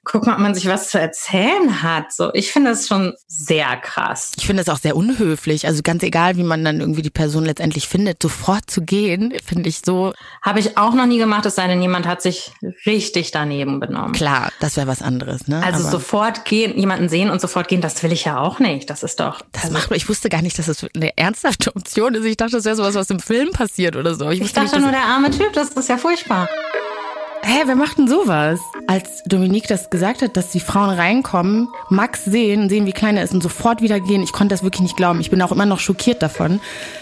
guck 0.04 0.26
mal, 0.26 0.34
ob 0.34 0.40
man 0.40 0.54
sich 0.54 0.66
was 0.66 0.88
zu 0.88 0.98
erzählen 0.98 1.82
hat. 1.82 2.12
So, 2.12 2.32
ich 2.32 2.52
finde 2.52 2.70
es 2.70 2.88
schon 2.88 3.14
sehr 3.26 3.76
krass. 3.76 4.32
Ich 4.36 4.46
finde 4.46 4.62
es 4.62 4.68
auch 4.68 4.78
sehr 4.78 4.96
unhöflich. 4.96 5.66
Also 5.66 5.82
ganz 5.82 6.02
egal, 6.02 6.36
wie 6.36 6.42
man 6.42 6.64
dann 6.64 6.80
irgendwie 6.80 7.02
die 7.02 7.10
Person 7.10 7.44
letztendlich 7.44 7.88
findet, 7.88 8.22
sofort 8.22 8.70
zu 8.70 8.82
gehen, 8.82 9.34
finde 9.44 9.68
ich 9.68 9.80
so. 9.84 10.12
Habe 10.42 10.60
ich 10.60 10.78
auch 10.78 10.94
noch 10.94 11.06
nie 11.06 11.18
gemacht, 11.18 11.44
es 11.46 11.54
sei 11.54 11.66
denn, 11.66 11.82
jemand 11.82 12.06
hat 12.06 12.22
sich 12.22 12.52
richtig 12.86 13.30
daneben 13.30 13.80
benommen. 13.80 14.12
Klar, 14.12 14.50
das 14.60 14.76
wäre 14.76 14.86
was 14.86 15.02
anderes, 15.02 15.48
ne? 15.48 15.62
Also 15.62 15.80
Aber 15.82 15.90
sofort 15.90 16.44
gehen, 16.44 16.76
jemanden 16.78 17.08
sehen 17.08 17.30
und 17.30 17.40
sofort 17.40 17.68
gehen, 17.68 17.80
das 17.80 18.02
will 18.02 18.12
ich 18.12 18.24
ja 18.24 18.38
auch 18.38 18.58
nicht. 18.58 18.88
Das 18.88 19.02
ist 19.02 19.20
doch. 19.20 19.42
Das 19.52 19.64
also, 19.64 19.74
macht, 19.74 19.90
ich 19.92 20.08
wusste 20.08 20.28
gar 20.28 20.42
nicht, 20.42 20.58
dass 20.58 20.66
das 20.66 20.86
eine 20.94 21.16
ernsthafte 21.18 21.74
Option 21.76 22.14
ist. 22.14 22.24
Ich 22.24 22.36
dachte, 22.36 22.52
das 22.52 22.64
wäre 22.64 22.76
sowas, 22.76 22.94
was 22.94 23.10
im 23.10 23.20
Film 23.20 23.52
passiert 23.52 23.96
oder 23.96 24.14
so. 24.14 24.30
Ich, 24.30 24.40
ich 24.40 24.52
dachte 24.52 24.76
nicht, 24.76 24.80
nur, 24.80 24.90
der 24.90 25.04
arme 25.04 25.30
Typ, 25.30 25.52
das 25.52 25.70
ist 25.70 25.88
ja 25.88 25.98
furchtbar. 25.98 26.48
Hä, 27.42 27.62
wer 27.64 27.74
macht 27.74 27.96
denn 27.96 28.06
sowas? 28.06 28.60
Als 28.86 29.22
Dominique 29.24 29.66
das 29.66 29.88
gesagt 29.88 30.20
hat, 30.20 30.36
dass 30.36 30.50
die 30.50 30.60
Frauen 30.60 30.90
reinkommen, 30.90 31.68
Max 31.88 32.24
sehen, 32.24 32.68
sehen, 32.68 32.86
wie 32.86 32.92
klein 32.92 33.16
er 33.16 33.24
ist 33.24 33.32
und 33.32 33.42
sofort 33.42 33.80
wieder 33.80 33.98
gehen, 33.98 34.22
ich 34.22 34.32
konnte 34.32 34.52
das 34.54 34.62
wirklich 34.62 34.82
nicht 34.82 34.96
glauben. 34.96 35.20
Ich 35.20 35.30
bin 35.30 35.40
auch 35.40 35.50
immer 35.50 35.64
noch 35.64 35.80
schockiert 35.80 36.22
davon, 36.22 36.60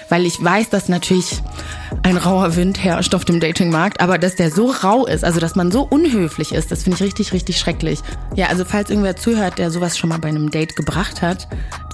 weil 0.08 0.24
ich 0.24 0.42
weiß, 0.42 0.70
dass 0.70 0.88
natürlich 0.88 1.42
ein 2.04 2.16
rauer 2.16 2.54
Wind 2.54 2.82
herrscht 2.82 3.14
auf 3.14 3.24
dem 3.24 3.40
Datingmarkt, 3.40 4.00
aber 4.00 4.16
dass 4.18 4.36
der 4.36 4.50
so 4.50 4.70
rau 4.70 5.06
ist, 5.06 5.24
also 5.24 5.40
dass 5.40 5.56
man 5.56 5.72
so 5.72 5.82
unhöflich 5.82 6.52
ist, 6.52 6.70
das 6.70 6.84
finde 6.84 6.96
ich 6.96 7.02
richtig, 7.02 7.32
richtig 7.32 7.58
schrecklich. 7.58 8.00
Ja, 8.36 8.46
also 8.46 8.64
falls 8.64 8.90
irgendwer 8.90 9.16
zuhört, 9.16 9.58
der 9.58 9.70
sowas 9.72 9.98
schon 9.98 10.08
mal 10.10 10.18
bei 10.18 10.28
einem 10.28 10.50
Date 10.50 10.76
gebracht 10.76 11.20
hat, 11.20 11.48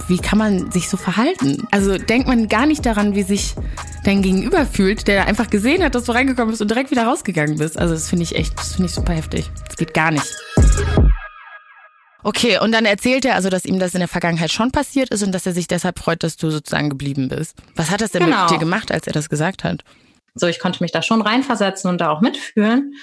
wie 0.07 0.17
kann 0.17 0.37
man 0.37 0.71
sich 0.71 0.87
so 0.87 0.97
verhalten? 0.97 1.67
Also 1.71 1.97
denkt 1.97 2.27
man 2.27 2.47
gar 2.47 2.67
nicht 2.67 2.85
daran, 2.85 3.15
wie 3.15 3.23
sich 3.23 3.55
dein 4.05 4.21
Gegenüber 4.21 4.65
fühlt, 4.65 5.07
der 5.07 5.27
einfach 5.27 5.49
gesehen 5.49 5.83
hat, 5.83 5.95
dass 5.95 6.05
du 6.05 6.11
reingekommen 6.11 6.49
bist 6.49 6.61
und 6.61 6.69
direkt 6.69 6.91
wieder 6.91 7.05
rausgegangen 7.05 7.57
bist. 7.57 7.77
Also 7.77 7.93
das 7.93 8.09
finde 8.09 8.23
ich 8.23 8.35
echt, 8.35 8.57
das 8.57 8.73
finde 8.73 8.87
ich 8.87 8.93
super 8.93 9.13
heftig. 9.13 9.49
Das 9.67 9.75
geht 9.75 9.93
gar 9.93 10.11
nicht. 10.11 10.25
Okay, 12.23 12.57
und 12.59 12.71
dann 12.71 12.85
erzählt 12.85 13.25
er 13.25 13.35
also, 13.35 13.49
dass 13.49 13.65
ihm 13.65 13.77
das 13.77 13.93
in 13.93 13.99
der 13.99 14.07
Vergangenheit 14.07 14.51
schon 14.51 14.71
passiert 14.71 15.09
ist 15.09 15.21
und 15.21 15.31
dass 15.31 15.45
er 15.45 15.53
sich 15.53 15.67
deshalb 15.67 15.99
freut, 15.99 16.23
dass 16.23 16.37
du 16.37 16.49
sozusagen 16.49 16.89
geblieben 16.89 17.29
bist. 17.29 17.55
Was 17.75 17.91
hat 17.91 18.01
das 18.01 18.11
denn 18.11 18.23
genau. 18.23 18.43
mit 18.43 18.51
dir 18.51 18.57
gemacht, 18.57 18.91
als 18.91 19.05
er 19.05 19.13
das 19.13 19.29
gesagt 19.29 19.63
hat? 19.63 19.83
So, 20.33 20.47
ich 20.47 20.59
konnte 20.59 20.83
mich 20.83 20.91
da 20.91 21.01
schon 21.01 21.21
reinversetzen 21.21 21.89
und 21.89 22.01
da 22.01 22.09
auch 22.09 22.21
mitfühlen. 22.21 22.93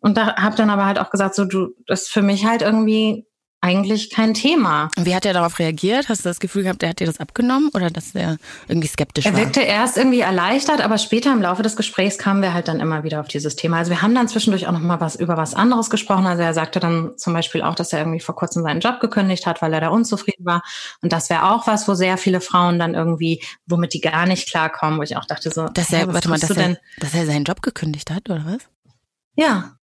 Und 0.00 0.16
da 0.16 0.36
habe 0.36 0.56
dann 0.56 0.70
aber 0.70 0.86
halt 0.86 0.98
auch 0.98 1.10
gesagt, 1.10 1.34
so 1.34 1.44
du, 1.44 1.74
das 1.86 2.02
ist 2.02 2.08
für 2.10 2.22
mich 2.22 2.44
halt 2.44 2.62
irgendwie 2.62 3.26
eigentlich 3.62 4.10
kein 4.10 4.34
Thema. 4.34 4.90
Und 4.96 5.06
wie 5.06 5.14
hat 5.14 5.24
er 5.24 5.32
darauf 5.32 5.60
reagiert? 5.60 6.08
Hast 6.08 6.24
du 6.24 6.28
das 6.28 6.40
Gefühl 6.40 6.64
gehabt, 6.64 6.82
er 6.82 6.90
hat 6.90 6.98
dir 6.98 7.06
das 7.06 7.20
abgenommen 7.20 7.70
oder 7.72 7.90
dass 7.90 8.12
er 8.14 8.36
irgendwie 8.66 8.88
skeptisch 8.88 9.24
war? 9.24 9.32
Er 9.32 9.38
wirkte 9.38 9.60
erst 9.60 9.96
irgendwie 9.96 10.20
erleichtert, 10.20 10.80
aber 10.80 10.98
später 10.98 11.32
im 11.32 11.40
Laufe 11.40 11.62
des 11.62 11.76
Gesprächs 11.76 12.18
kamen 12.18 12.42
wir 12.42 12.54
halt 12.54 12.66
dann 12.66 12.80
immer 12.80 13.04
wieder 13.04 13.20
auf 13.20 13.28
dieses 13.28 13.54
Thema. 13.54 13.78
Also 13.78 13.90
wir 13.90 14.02
haben 14.02 14.16
dann 14.16 14.26
zwischendurch 14.26 14.66
auch 14.66 14.72
noch 14.72 14.80
mal 14.80 15.00
was 15.00 15.14
über 15.14 15.36
was 15.36 15.54
anderes 15.54 15.90
gesprochen. 15.90 16.26
Also 16.26 16.42
er 16.42 16.54
sagte 16.54 16.80
dann 16.80 17.12
zum 17.16 17.34
Beispiel 17.34 17.62
auch, 17.62 17.76
dass 17.76 17.92
er 17.92 18.00
irgendwie 18.00 18.18
vor 18.18 18.34
kurzem 18.34 18.64
seinen 18.64 18.80
Job 18.80 18.98
gekündigt 18.98 19.46
hat, 19.46 19.62
weil 19.62 19.72
er 19.72 19.80
da 19.80 19.88
unzufrieden 19.88 20.44
war. 20.44 20.62
Und 21.00 21.12
das 21.12 21.30
wäre 21.30 21.52
auch 21.52 21.68
was, 21.68 21.86
wo 21.86 21.94
sehr 21.94 22.18
viele 22.18 22.40
Frauen 22.40 22.80
dann 22.80 22.94
irgendwie, 22.94 23.44
womit 23.66 23.94
die 23.94 24.00
gar 24.00 24.26
nicht 24.26 24.50
klarkommen, 24.50 24.98
wo 24.98 25.02
ich 25.04 25.16
auch 25.16 25.24
dachte 25.24 25.52
so, 25.52 25.66
dass 25.68 25.92
er, 25.92 26.12
warte 26.12 26.28
mal, 26.28 26.40
dass 26.40 26.50
er, 26.50 26.78
dass 26.98 27.14
er 27.14 27.26
seinen 27.26 27.44
Job 27.44 27.62
gekündigt 27.62 28.10
hat 28.10 28.28
oder 28.28 28.44
was? 28.44 28.62
Ja. 29.36 29.76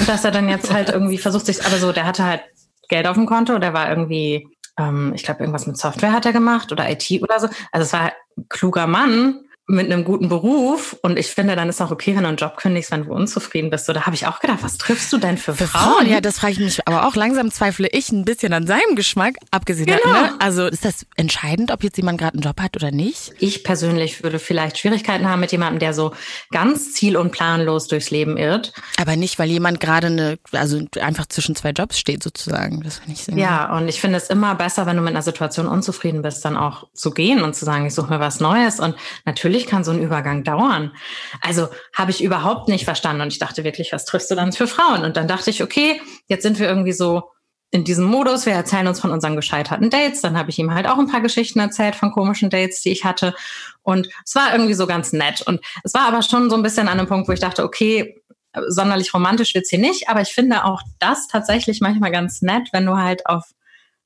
Und 0.00 0.08
dass 0.08 0.24
er 0.24 0.30
dann 0.30 0.48
jetzt 0.48 0.72
halt 0.72 0.88
irgendwie 0.88 1.18
versucht 1.18 1.44
sich, 1.44 1.66
aber 1.66 1.76
so, 1.76 1.92
der 1.92 2.06
hatte 2.06 2.24
halt 2.24 2.40
Geld 2.88 3.06
auf 3.06 3.16
dem 3.16 3.26
Konto. 3.26 3.58
Der 3.58 3.72
war 3.72 3.88
irgendwie, 3.88 4.48
ähm, 4.78 5.12
ich 5.14 5.22
glaube, 5.22 5.40
irgendwas 5.40 5.66
mit 5.66 5.76
Software 5.76 6.12
hat 6.12 6.26
er 6.26 6.32
gemacht 6.32 6.72
oder 6.72 6.90
IT 6.90 7.10
oder 7.22 7.40
so. 7.40 7.48
Also 7.72 7.84
es 7.84 7.92
war 7.92 8.12
ein 8.36 8.48
kluger 8.48 8.86
Mann, 8.86 9.45
mit 9.68 9.90
einem 9.90 10.04
guten 10.04 10.28
Beruf 10.28 10.96
und 11.02 11.18
ich 11.18 11.26
finde, 11.26 11.56
dann 11.56 11.68
ist 11.68 11.80
auch 11.80 11.90
okay, 11.90 12.14
wenn 12.14 12.22
du 12.22 12.28
einen 12.28 12.36
Job 12.36 12.56
kündigst, 12.56 12.92
wenn 12.92 13.04
du 13.04 13.12
unzufrieden 13.12 13.68
bist. 13.68 13.86
So, 13.86 13.92
da 13.92 14.06
habe 14.06 14.14
ich 14.14 14.26
auch 14.26 14.38
gedacht, 14.38 14.58
was 14.62 14.78
triffst 14.78 15.12
du 15.12 15.18
denn 15.18 15.36
für, 15.38 15.54
für 15.54 15.66
Frauen? 15.66 15.96
Frauen? 15.96 16.08
Ja, 16.08 16.20
das 16.20 16.38
frage 16.38 16.52
ich 16.52 16.58
mich, 16.60 16.86
aber 16.86 17.06
auch 17.06 17.16
langsam 17.16 17.50
zweifle 17.50 17.88
ich 17.88 18.12
ein 18.12 18.24
bisschen 18.24 18.52
an 18.52 18.66
seinem 18.66 18.94
Geschmack, 18.94 19.34
abgesehen 19.50 19.86
genau. 19.86 20.22
ne? 20.22 20.34
Also 20.38 20.66
ist 20.66 20.84
das 20.84 21.06
entscheidend, 21.16 21.72
ob 21.72 21.82
jetzt 21.82 21.96
jemand 21.96 22.18
gerade 22.18 22.34
einen 22.34 22.42
Job 22.42 22.60
hat 22.60 22.76
oder 22.76 22.90
nicht? 22.90 23.32
Ich 23.38 23.64
persönlich 23.64 24.22
würde 24.22 24.38
vielleicht 24.38 24.78
Schwierigkeiten 24.78 25.28
haben 25.28 25.40
mit 25.40 25.50
jemandem, 25.52 25.80
der 25.80 25.94
so 25.94 26.12
ganz 26.50 26.92
ziel- 26.92 27.16
und 27.16 27.32
planlos 27.32 27.88
durchs 27.88 28.10
Leben 28.10 28.36
irrt. 28.36 28.72
Aber 29.00 29.16
nicht, 29.16 29.38
weil 29.38 29.50
jemand 29.50 29.80
gerade 29.80 30.06
eine, 30.06 30.38
also 30.52 30.80
einfach 31.00 31.26
zwischen 31.26 31.56
zwei 31.56 31.70
Jobs 31.70 31.98
steht 31.98 32.22
sozusagen. 32.22 32.82
Das 32.82 32.98
finde 32.98 33.12
ich 33.14 33.24
sehr 33.24 33.36
Ja, 33.36 33.76
und 33.76 33.88
ich 33.88 34.00
finde 34.00 34.18
es 34.18 34.28
immer 34.28 34.54
besser, 34.54 34.86
wenn 34.86 34.96
du 34.96 35.02
mit 35.02 35.10
einer 35.12 35.22
Situation 35.22 35.66
unzufrieden 35.66 36.22
bist, 36.22 36.44
dann 36.44 36.56
auch 36.56 36.86
zu 36.92 37.10
gehen 37.10 37.42
und 37.42 37.56
zu 37.56 37.64
sagen, 37.64 37.86
ich 37.86 37.94
suche 37.94 38.10
mir 38.10 38.20
was 38.20 38.40
Neues 38.40 38.80
und 38.80 38.94
natürlich 39.24 39.55
natürlich 39.56 39.70
kann 39.70 39.84
so 39.84 39.90
ein 39.90 40.02
Übergang 40.02 40.44
dauern. 40.44 40.92
Also 41.40 41.68
habe 41.94 42.10
ich 42.10 42.22
überhaupt 42.22 42.68
nicht 42.68 42.84
verstanden 42.84 43.22
und 43.22 43.28
ich 43.28 43.38
dachte 43.38 43.64
wirklich, 43.64 43.92
was 43.92 44.04
triffst 44.04 44.30
du 44.30 44.34
dann 44.34 44.52
für 44.52 44.66
Frauen? 44.66 45.02
Und 45.04 45.16
dann 45.16 45.28
dachte 45.28 45.48
ich, 45.50 45.62
okay, 45.62 46.00
jetzt 46.28 46.42
sind 46.42 46.58
wir 46.58 46.68
irgendwie 46.68 46.92
so 46.92 47.30
in 47.70 47.84
diesem 47.84 48.04
Modus, 48.04 48.46
wir 48.46 48.52
erzählen 48.52 48.86
uns 48.86 49.00
von 49.00 49.10
unseren 49.10 49.34
gescheiterten 49.34 49.90
Dates. 49.90 50.20
Dann 50.20 50.38
habe 50.38 50.50
ich 50.50 50.58
ihm 50.58 50.72
halt 50.72 50.86
auch 50.86 50.98
ein 50.98 51.08
paar 51.08 51.20
Geschichten 51.22 51.58
erzählt 51.58 51.96
von 51.96 52.12
komischen 52.12 52.50
Dates, 52.50 52.80
die 52.82 52.90
ich 52.90 53.04
hatte. 53.04 53.34
Und 53.82 54.08
es 54.24 54.34
war 54.34 54.52
irgendwie 54.52 54.74
so 54.74 54.86
ganz 54.86 55.12
nett. 55.12 55.42
Und 55.42 55.60
es 55.82 55.94
war 55.94 56.02
aber 56.02 56.22
schon 56.22 56.50
so 56.50 56.56
ein 56.56 56.62
bisschen 56.62 56.88
an 56.88 56.98
einem 56.98 57.08
Punkt, 57.08 57.28
wo 57.28 57.32
ich 57.32 57.40
dachte, 57.40 57.64
okay, 57.64 58.22
sonderlich 58.68 59.12
romantisch 59.12 59.54
wird's 59.54 59.70
hier 59.70 59.78
nicht, 59.78 60.08
aber 60.08 60.20
ich 60.22 60.28
finde 60.28 60.64
auch 60.64 60.82
das 60.98 61.28
tatsächlich 61.28 61.80
manchmal 61.80 62.10
ganz 62.10 62.40
nett, 62.40 62.68
wenn 62.72 62.86
du 62.86 62.96
halt 62.96 63.26
auf, 63.26 63.44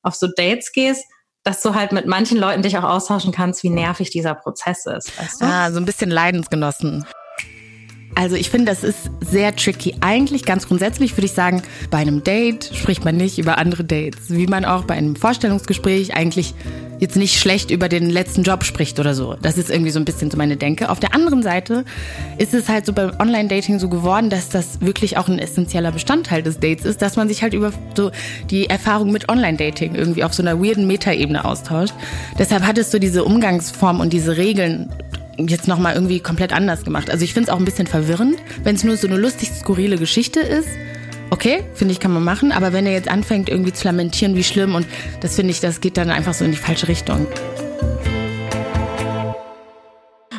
auf 0.02 0.14
so 0.14 0.26
Dates 0.26 0.72
gehst, 0.72 1.04
dass 1.50 1.62
du 1.62 1.74
halt 1.74 1.90
mit 1.90 2.06
manchen 2.06 2.38
Leuten 2.38 2.62
dich 2.62 2.78
auch 2.78 2.84
austauschen 2.84 3.32
kannst, 3.32 3.64
wie 3.64 3.70
nervig 3.70 4.10
dieser 4.10 4.34
Prozess 4.34 4.86
ist. 4.86 5.18
Weißt 5.20 5.40
du? 5.40 5.46
Ah, 5.46 5.72
so 5.72 5.78
ein 5.78 5.84
bisschen 5.84 6.08
Leidensgenossen. 6.08 7.04
Also 8.14 8.36
ich 8.36 8.50
finde, 8.50 8.66
das 8.66 8.84
ist 8.84 9.10
sehr 9.20 9.54
tricky. 9.54 9.94
Eigentlich 10.00 10.44
ganz 10.44 10.66
grundsätzlich 10.66 11.16
würde 11.16 11.26
ich 11.26 11.32
sagen, 11.32 11.62
bei 11.90 11.98
einem 11.98 12.22
Date 12.22 12.70
spricht 12.74 13.04
man 13.04 13.16
nicht 13.16 13.38
über 13.38 13.58
andere 13.58 13.84
Dates. 13.84 14.30
Wie 14.30 14.46
man 14.46 14.64
auch 14.64 14.84
bei 14.84 14.94
einem 14.94 15.16
Vorstellungsgespräch 15.16 16.14
eigentlich 16.14 16.54
jetzt 17.00 17.16
nicht 17.16 17.40
schlecht 17.40 17.70
über 17.70 17.88
den 17.88 18.10
letzten 18.10 18.42
Job 18.42 18.62
spricht 18.62 19.00
oder 19.00 19.14
so. 19.14 19.34
Das 19.40 19.56
ist 19.56 19.70
irgendwie 19.70 19.90
so 19.90 19.98
ein 19.98 20.04
bisschen 20.04 20.30
so 20.30 20.36
meine 20.36 20.56
Denke. 20.56 20.90
Auf 20.90 21.00
der 21.00 21.14
anderen 21.14 21.42
Seite 21.42 21.84
ist 22.36 22.52
es 22.52 22.68
halt 22.68 22.84
so 22.84 22.92
beim 22.92 23.12
Online-Dating 23.18 23.78
so 23.78 23.88
geworden, 23.88 24.28
dass 24.28 24.50
das 24.50 24.80
wirklich 24.82 25.16
auch 25.16 25.28
ein 25.28 25.38
essentieller 25.38 25.92
Bestandteil 25.92 26.42
des 26.42 26.60
Dates 26.60 26.84
ist, 26.84 27.00
dass 27.00 27.16
man 27.16 27.26
sich 27.28 27.42
halt 27.42 27.54
über 27.54 27.72
so 27.96 28.10
die 28.50 28.68
Erfahrung 28.68 29.12
mit 29.12 29.30
Online-Dating 29.30 29.94
irgendwie 29.94 30.24
auf 30.24 30.34
so 30.34 30.42
einer 30.42 30.62
weirden 30.62 30.86
Metaebene 30.86 31.44
austauscht. 31.44 31.94
Deshalb 32.38 32.66
hattest 32.66 32.92
du 32.92 33.00
diese 33.00 33.24
Umgangsform 33.24 34.00
und 34.00 34.12
diese 34.12 34.36
Regeln 34.36 34.90
jetzt 35.48 35.68
nochmal 35.68 35.94
irgendwie 35.94 36.20
komplett 36.20 36.52
anders 36.52 36.84
gemacht. 36.84 37.10
Also 37.10 37.24
ich 37.24 37.34
finde 37.34 37.50
es 37.50 37.54
auch 37.54 37.58
ein 37.58 37.64
bisschen 37.64 37.86
verwirrend, 37.86 38.38
wenn 38.62 38.76
es 38.76 38.84
nur 38.84 38.96
so 38.96 39.06
eine 39.06 39.16
lustig 39.16 39.50
skurrile 39.50 39.96
Geschichte 39.96 40.40
ist. 40.40 40.68
Okay, 41.30 41.64
finde 41.74 41.92
ich, 41.92 42.00
kann 42.00 42.12
man 42.12 42.24
machen, 42.24 42.50
aber 42.50 42.72
wenn 42.72 42.86
er 42.86 42.92
jetzt 42.92 43.08
anfängt 43.08 43.48
irgendwie 43.48 43.72
zu 43.72 43.84
lamentieren, 43.86 44.34
wie 44.34 44.42
schlimm 44.42 44.74
und 44.74 44.86
das 45.20 45.36
finde 45.36 45.52
ich, 45.52 45.60
das 45.60 45.80
geht 45.80 45.96
dann 45.96 46.10
einfach 46.10 46.34
so 46.34 46.44
in 46.44 46.50
die 46.50 46.56
falsche 46.56 46.88
Richtung. 46.88 47.26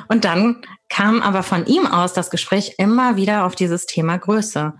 Und 0.10 0.26
dann 0.26 0.62
kam 0.90 1.22
aber 1.22 1.42
von 1.42 1.66
ihm 1.66 1.88
aus 1.88 2.12
das 2.12 2.30
Gespräch 2.30 2.76
immer 2.78 3.16
wieder 3.16 3.46
auf 3.46 3.56
dieses 3.56 3.86
Thema 3.86 4.18
Größe. 4.18 4.74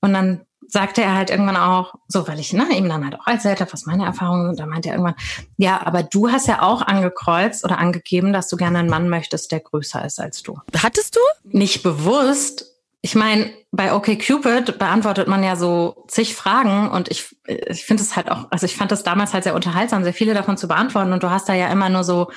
Und 0.00 0.12
dann 0.12 0.40
sagte 0.68 1.02
er 1.02 1.14
halt 1.14 1.30
irgendwann 1.30 1.56
auch, 1.56 1.94
so, 2.08 2.26
weil 2.28 2.40
ich 2.40 2.52
ne, 2.52 2.66
ihm 2.76 2.88
dann 2.88 3.04
halt 3.04 3.18
auch 3.18 3.26
erzählt 3.26 3.60
habe, 3.60 3.72
was 3.72 3.86
meine 3.86 4.04
Erfahrungen 4.04 4.46
sind, 4.46 4.60
da 4.60 4.66
meinte 4.66 4.88
er 4.88 4.94
irgendwann, 4.94 5.16
ja, 5.56 5.84
aber 5.84 6.02
du 6.02 6.30
hast 6.30 6.48
ja 6.48 6.62
auch 6.62 6.82
angekreuzt 6.82 7.64
oder 7.64 7.78
angegeben, 7.78 8.32
dass 8.32 8.48
du 8.48 8.56
gerne 8.56 8.78
einen 8.78 8.90
Mann 8.90 9.08
möchtest, 9.08 9.52
der 9.52 9.60
größer 9.60 10.04
ist 10.04 10.20
als 10.20 10.42
du. 10.42 10.58
Hattest 10.76 11.16
du? 11.16 11.20
Nicht 11.44 11.82
bewusst. 11.82 12.72
Ich 13.02 13.14
meine, 13.14 13.50
bei 13.70 13.92
OkCupid 13.92 14.78
beantwortet 14.78 15.28
man 15.28 15.42
ja 15.42 15.56
so 15.56 16.04
zig 16.08 16.34
Fragen 16.34 16.88
und 16.90 17.10
ich, 17.10 17.36
ich 17.46 17.84
finde 17.84 18.02
es 18.02 18.16
halt 18.16 18.30
auch, 18.30 18.46
also 18.50 18.64
ich 18.64 18.76
fand 18.76 18.92
das 18.92 19.02
damals 19.02 19.34
halt 19.34 19.44
sehr 19.44 19.54
unterhaltsam, 19.54 20.04
sehr 20.04 20.14
viele 20.14 20.32
davon 20.32 20.56
zu 20.56 20.68
beantworten 20.68 21.12
und 21.12 21.22
du 21.22 21.30
hast 21.30 21.48
da 21.48 21.54
ja 21.54 21.68
immer 21.68 21.90
nur 21.90 22.04
so 22.04 22.30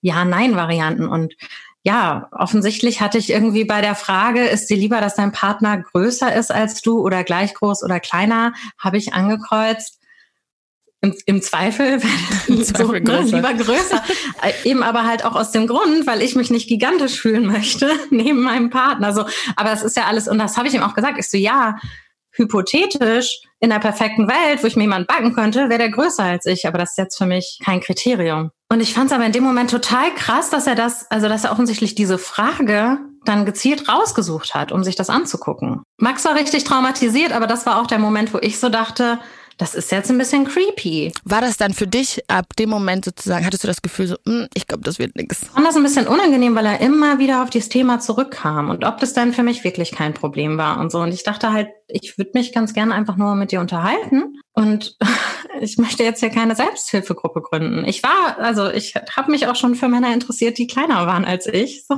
Ja-Nein-Varianten 0.00 1.08
und 1.08 1.34
ja, 1.84 2.28
offensichtlich 2.32 3.02
hatte 3.02 3.18
ich 3.18 3.28
irgendwie 3.28 3.64
bei 3.64 3.82
der 3.82 3.94
Frage, 3.94 4.42
ist 4.44 4.70
dir 4.70 4.76
lieber, 4.76 5.02
dass 5.02 5.16
dein 5.16 5.32
Partner 5.32 5.76
größer 5.76 6.34
ist 6.34 6.50
als 6.50 6.80
du 6.80 7.00
oder 7.00 7.24
gleich 7.24 7.52
groß 7.52 7.84
oder 7.84 8.00
kleiner, 8.00 8.54
habe 8.78 8.96
ich 8.96 9.12
angekreuzt. 9.12 10.00
Im, 11.02 11.14
im 11.26 11.42
Zweifel, 11.42 12.00
Im 12.48 12.64
Zweifel 12.64 12.86
so, 12.86 12.92
ne, 12.92 13.02
größer. 13.02 13.36
Ne, 13.36 13.36
lieber 13.36 13.52
größer. 13.52 14.02
Äh, 14.40 14.68
eben 14.68 14.82
aber 14.82 15.04
halt 15.04 15.26
auch 15.26 15.36
aus 15.36 15.52
dem 15.52 15.66
Grund, 15.66 16.06
weil 16.06 16.22
ich 16.22 16.34
mich 16.34 16.50
nicht 16.50 16.70
gigantisch 16.70 17.20
fühlen 17.20 17.44
möchte 17.44 17.92
neben 18.10 18.40
meinem 18.40 18.70
Partner. 18.70 19.12
So, 19.12 19.26
aber 19.54 19.72
es 19.72 19.82
ist 19.82 19.98
ja 19.98 20.04
alles, 20.06 20.26
und 20.26 20.38
das 20.38 20.56
habe 20.56 20.68
ich 20.68 20.74
ihm 20.74 20.82
auch 20.82 20.94
gesagt, 20.94 21.18
ich 21.18 21.28
so, 21.28 21.36
ja, 21.36 21.76
hypothetisch 22.30 23.42
in 23.60 23.68
der 23.68 23.78
perfekten 23.78 24.26
Welt, 24.26 24.62
wo 24.62 24.66
ich 24.66 24.76
mir 24.76 24.84
jemanden 24.84 25.06
backen 25.06 25.34
könnte, 25.34 25.68
wäre 25.68 25.78
der 25.78 25.90
größer 25.90 26.24
als 26.24 26.46
ich. 26.46 26.66
Aber 26.66 26.78
das 26.78 26.92
ist 26.92 26.98
jetzt 26.98 27.18
für 27.18 27.26
mich 27.26 27.58
kein 27.62 27.80
Kriterium. 27.80 28.52
Und 28.70 28.80
ich 28.80 28.94
fand 28.94 29.06
es 29.06 29.12
aber 29.12 29.26
in 29.26 29.32
dem 29.32 29.44
Moment 29.44 29.70
total 29.70 30.12
krass, 30.14 30.50
dass 30.50 30.66
er 30.66 30.74
das, 30.74 31.10
also 31.10 31.28
dass 31.28 31.44
er 31.44 31.52
offensichtlich 31.52 31.94
diese 31.94 32.18
Frage 32.18 32.98
dann 33.24 33.46
gezielt 33.46 33.88
rausgesucht 33.88 34.54
hat, 34.54 34.72
um 34.72 34.84
sich 34.84 34.96
das 34.96 35.10
anzugucken. 35.10 35.82
Max 35.98 36.24
war 36.24 36.34
richtig 36.34 36.64
traumatisiert, 36.64 37.32
aber 37.32 37.46
das 37.46 37.66
war 37.66 37.80
auch 37.80 37.86
der 37.86 37.98
Moment, 37.98 38.34
wo 38.34 38.38
ich 38.38 38.58
so 38.58 38.68
dachte, 38.68 39.18
das 39.58 39.74
ist 39.74 39.92
jetzt 39.92 40.10
ein 40.10 40.18
bisschen 40.18 40.44
creepy. 40.44 41.12
War 41.24 41.40
das 41.40 41.56
dann 41.56 41.74
für 41.74 41.86
dich 41.86 42.22
ab 42.28 42.56
dem 42.58 42.70
Moment 42.70 43.04
sozusagen, 43.04 43.44
hattest 43.44 43.64
du 43.64 43.68
das 43.68 43.82
Gefühl 43.82 44.06
so, 44.06 44.16
hm, 44.26 44.48
ich 44.54 44.66
glaube, 44.66 44.82
das 44.82 44.98
wird 44.98 45.16
nichts? 45.16 45.42
Ich 45.42 45.48
fand 45.48 45.66
das 45.66 45.76
ein 45.76 45.82
bisschen 45.82 46.06
unangenehm, 46.06 46.54
weil 46.54 46.66
er 46.66 46.80
immer 46.80 47.18
wieder 47.18 47.42
auf 47.42 47.50
dieses 47.50 47.68
Thema 47.68 48.00
zurückkam 48.00 48.70
und 48.70 48.84
ob 48.84 48.98
das 48.98 49.12
dann 49.12 49.32
für 49.32 49.42
mich 49.42 49.64
wirklich 49.64 49.92
kein 49.92 50.14
Problem 50.14 50.58
war 50.58 50.80
und 50.80 50.90
so. 50.90 51.00
Und 51.00 51.12
ich 51.12 51.22
dachte 51.22 51.52
halt, 51.52 51.68
ich 51.86 52.18
würde 52.18 52.32
mich 52.34 52.52
ganz 52.52 52.72
gerne 52.72 52.94
einfach 52.94 53.16
nur 53.16 53.34
mit 53.34 53.52
dir 53.52 53.60
unterhalten 53.60 54.40
und 54.52 54.96
ich 55.60 55.78
möchte 55.78 56.02
jetzt 56.02 56.20
hier 56.20 56.30
keine 56.30 56.56
Selbsthilfegruppe 56.56 57.42
gründen. 57.42 57.84
Ich 57.84 58.02
war, 58.02 58.38
also 58.38 58.70
ich 58.70 58.94
habe 59.16 59.30
mich 59.30 59.46
auch 59.46 59.56
schon 59.56 59.74
für 59.74 59.88
Männer 59.88 60.12
interessiert, 60.12 60.58
die 60.58 60.66
kleiner 60.66 61.06
waren 61.06 61.24
als 61.24 61.46
ich. 61.46 61.84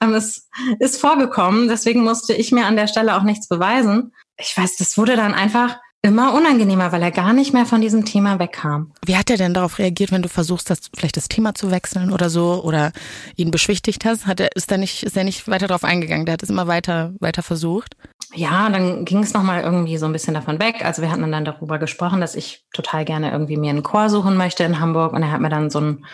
So, 0.00 0.14
es 0.14 0.48
ist 0.78 1.00
vorgekommen, 1.00 1.68
deswegen 1.68 2.02
musste 2.02 2.32
ich 2.32 2.52
mir 2.52 2.66
an 2.66 2.76
der 2.76 2.86
Stelle 2.86 3.16
auch 3.16 3.22
nichts 3.22 3.48
beweisen. 3.48 4.12
Ich 4.38 4.56
weiß, 4.56 4.76
das 4.76 4.96
wurde 4.96 5.16
dann 5.16 5.34
einfach 5.34 5.78
immer 6.06 6.34
unangenehmer, 6.34 6.92
weil 6.92 7.02
er 7.02 7.10
gar 7.10 7.32
nicht 7.32 7.52
mehr 7.52 7.66
von 7.66 7.80
diesem 7.80 8.04
Thema 8.04 8.38
wegkam. 8.38 8.92
Wie 9.04 9.16
hat 9.16 9.28
er 9.28 9.36
denn 9.36 9.52
darauf 9.52 9.78
reagiert, 9.78 10.12
wenn 10.12 10.22
du 10.22 10.28
versuchst, 10.28 10.70
das, 10.70 10.90
vielleicht 10.96 11.16
das 11.16 11.28
Thema 11.28 11.54
zu 11.54 11.70
wechseln 11.70 12.12
oder 12.12 12.30
so 12.30 12.62
oder 12.62 12.92
ihn 13.36 13.50
beschwichtigt 13.50 14.04
hast? 14.04 14.26
Hat 14.26 14.40
er, 14.40 14.54
ist 14.54 14.70
er 14.70 14.78
nicht, 14.78 15.02
ist 15.02 15.16
er 15.16 15.24
nicht 15.24 15.48
weiter 15.48 15.66
darauf 15.66 15.84
eingegangen? 15.84 16.24
Der 16.24 16.34
hat 16.34 16.42
es 16.42 16.50
immer 16.50 16.66
weiter, 16.66 17.12
weiter 17.20 17.42
versucht? 17.42 17.96
Ja, 18.34 18.68
dann 18.70 19.04
ging 19.04 19.22
es 19.22 19.34
nochmal 19.34 19.62
irgendwie 19.62 19.98
so 19.98 20.06
ein 20.06 20.12
bisschen 20.12 20.34
davon 20.34 20.60
weg. 20.60 20.84
Also 20.84 21.02
wir 21.02 21.10
hatten 21.10 21.30
dann 21.30 21.44
darüber 21.44 21.78
gesprochen, 21.78 22.20
dass 22.20 22.34
ich 22.34 22.64
total 22.72 23.04
gerne 23.04 23.30
irgendwie 23.30 23.56
mir 23.56 23.70
einen 23.70 23.82
Chor 23.82 24.08
suchen 24.08 24.36
möchte 24.36 24.64
in 24.64 24.80
Hamburg 24.80 25.12
und 25.12 25.22
er 25.22 25.32
hat 25.32 25.40
mir 25.40 25.48
dann 25.48 25.70
so 25.70 25.80
ein 25.80 26.04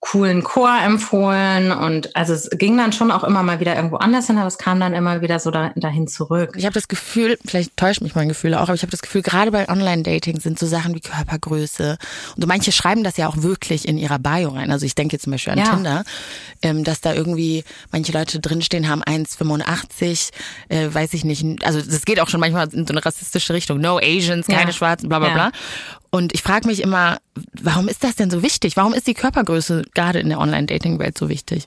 coolen 0.00 0.44
Chor 0.44 0.78
empfohlen 0.80 1.72
und 1.72 2.14
also 2.14 2.32
es 2.32 2.48
ging 2.50 2.76
dann 2.78 2.92
schon 2.92 3.10
auch 3.10 3.24
immer 3.24 3.42
mal 3.42 3.58
wieder 3.58 3.74
irgendwo 3.74 3.96
anders 3.96 4.28
hin, 4.28 4.38
aber 4.38 4.46
es 4.46 4.56
kam 4.56 4.78
dann 4.78 4.94
immer 4.94 5.22
wieder 5.22 5.40
so 5.40 5.50
dahin 5.50 6.06
zurück. 6.06 6.54
Ich 6.56 6.64
habe 6.64 6.74
das 6.74 6.86
Gefühl, 6.86 7.36
vielleicht 7.44 7.76
täuscht 7.76 8.00
mich 8.00 8.14
mein 8.14 8.28
Gefühl 8.28 8.54
auch, 8.54 8.62
aber 8.62 8.74
ich 8.74 8.82
habe 8.82 8.92
das 8.92 9.02
Gefühl, 9.02 9.22
gerade 9.22 9.50
bei 9.50 9.68
Online-Dating 9.68 10.38
sind 10.38 10.56
so 10.56 10.66
Sachen 10.66 10.94
wie 10.94 11.00
Körpergröße 11.00 11.98
und 12.36 12.46
manche 12.46 12.70
schreiben 12.70 13.02
das 13.02 13.16
ja 13.16 13.28
auch 13.28 13.38
wirklich 13.38 13.88
in 13.88 13.98
ihrer 13.98 14.20
Bio 14.20 14.50
rein. 14.50 14.70
Also 14.70 14.86
ich 14.86 14.94
denke 14.94 15.16
jetzt 15.16 15.24
zum 15.24 15.32
Beispiel 15.32 15.54
an 15.54 15.58
ja. 15.58 15.74
Tinder, 15.74 16.04
ähm, 16.62 16.84
dass 16.84 17.00
da 17.00 17.12
irgendwie 17.12 17.64
manche 17.90 18.12
Leute 18.12 18.38
drinstehen 18.38 18.88
haben 18.88 19.02
1,85, 19.02 20.30
äh, 20.68 20.94
weiß 20.94 21.12
ich 21.14 21.24
nicht, 21.24 21.44
also 21.64 21.82
das 21.82 22.04
geht 22.04 22.20
auch 22.20 22.28
schon 22.28 22.38
manchmal 22.38 22.68
in 22.72 22.86
so 22.86 22.92
eine 22.92 23.04
rassistische 23.04 23.52
Richtung, 23.52 23.80
no 23.80 23.98
Asians, 23.98 24.46
keine 24.46 24.70
ja. 24.70 24.72
Schwarzen, 24.72 25.08
bla 25.08 25.18
bla 25.18 25.28
ja. 25.28 25.34
bla. 25.34 25.50
Und 26.10 26.32
ich 26.32 26.42
frage 26.42 26.66
mich 26.66 26.82
immer, 26.82 27.18
warum 27.60 27.88
ist 27.88 28.02
das 28.02 28.16
denn 28.16 28.30
so 28.30 28.42
wichtig? 28.42 28.76
Warum 28.76 28.94
ist 28.94 29.06
die 29.06 29.14
Körpergröße 29.14 29.84
gerade 29.94 30.20
in 30.20 30.28
der 30.28 30.38
Online-Dating-Welt 30.38 31.18
so 31.18 31.28
wichtig? 31.28 31.66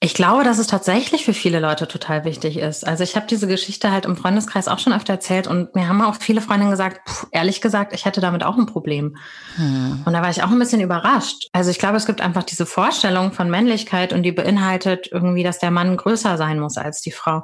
Ich 0.00 0.14
glaube, 0.14 0.44
dass 0.44 0.58
es 0.58 0.66
tatsächlich 0.66 1.24
für 1.24 1.32
viele 1.32 1.58
Leute 1.58 1.88
total 1.88 2.24
wichtig 2.24 2.58
ist. 2.58 2.86
Also 2.86 3.02
ich 3.02 3.16
habe 3.16 3.26
diese 3.26 3.46
Geschichte 3.46 3.90
halt 3.90 4.04
im 4.04 4.16
Freundeskreis 4.16 4.68
auch 4.68 4.78
schon 4.78 4.92
öfter 4.92 5.14
erzählt 5.14 5.46
und 5.46 5.74
mir 5.74 5.88
haben 5.88 6.02
auch 6.02 6.16
viele 6.16 6.40
Freundinnen 6.40 6.70
gesagt, 6.70 7.08
pff, 7.08 7.26
ehrlich 7.32 7.60
gesagt, 7.60 7.94
ich 7.94 8.04
hätte 8.04 8.20
damit 8.20 8.44
auch 8.44 8.58
ein 8.58 8.66
Problem. 8.66 9.16
Hm. 9.56 10.02
Und 10.04 10.12
da 10.12 10.22
war 10.22 10.30
ich 10.30 10.42
auch 10.42 10.50
ein 10.50 10.58
bisschen 10.58 10.80
überrascht. 10.80 11.48
Also 11.52 11.70
ich 11.70 11.78
glaube, 11.78 11.96
es 11.96 12.06
gibt 12.06 12.20
einfach 12.20 12.42
diese 12.42 12.66
Vorstellung 12.66 13.32
von 13.32 13.48
Männlichkeit 13.50 14.12
und 14.12 14.22
die 14.22 14.32
beinhaltet 14.32 15.08
irgendwie, 15.10 15.42
dass 15.42 15.58
der 15.58 15.70
Mann 15.70 15.96
größer 15.96 16.36
sein 16.36 16.60
muss 16.60 16.76
als 16.76 17.00
die 17.00 17.12
Frau. 17.12 17.42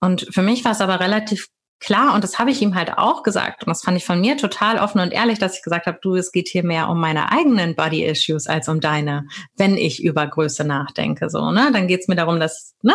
Und 0.00 0.26
für 0.30 0.42
mich 0.42 0.64
war 0.64 0.72
es 0.72 0.80
aber 0.80 1.00
relativ 1.00 1.48
klar, 1.80 2.14
und 2.14 2.24
das 2.24 2.38
habe 2.38 2.50
ich 2.50 2.62
ihm 2.62 2.74
halt 2.74 2.96
auch 2.96 3.22
gesagt, 3.22 3.64
und 3.64 3.70
das 3.70 3.82
fand 3.82 3.96
ich 3.96 4.04
von 4.04 4.20
mir 4.20 4.36
total 4.36 4.78
offen 4.78 5.00
und 5.00 5.12
ehrlich, 5.12 5.38
dass 5.38 5.56
ich 5.56 5.62
gesagt 5.62 5.86
habe, 5.86 5.98
du, 6.00 6.14
es 6.14 6.32
geht 6.32 6.48
hier 6.48 6.64
mehr 6.64 6.88
um 6.88 6.98
meine 7.00 7.30
eigenen 7.32 7.74
Body-Issues 7.74 8.46
als 8.46 8.68
um 8.68 8.80
deine, 8.80 9.26
wenn 9.56 9.76
ich 9.76 10.02
über 10.02 10.26
Größe 10.26 10.64
nachdenke. 10.64 11.28
So, 11.28 11.50
ne? 11.50 11.70
Dann 11.72 11.86
geht's 11.86 12.08
mir 12.08 12.16
darum, 12.16 12.40
dass, 12.40 12.74
ne, 12.82 12.94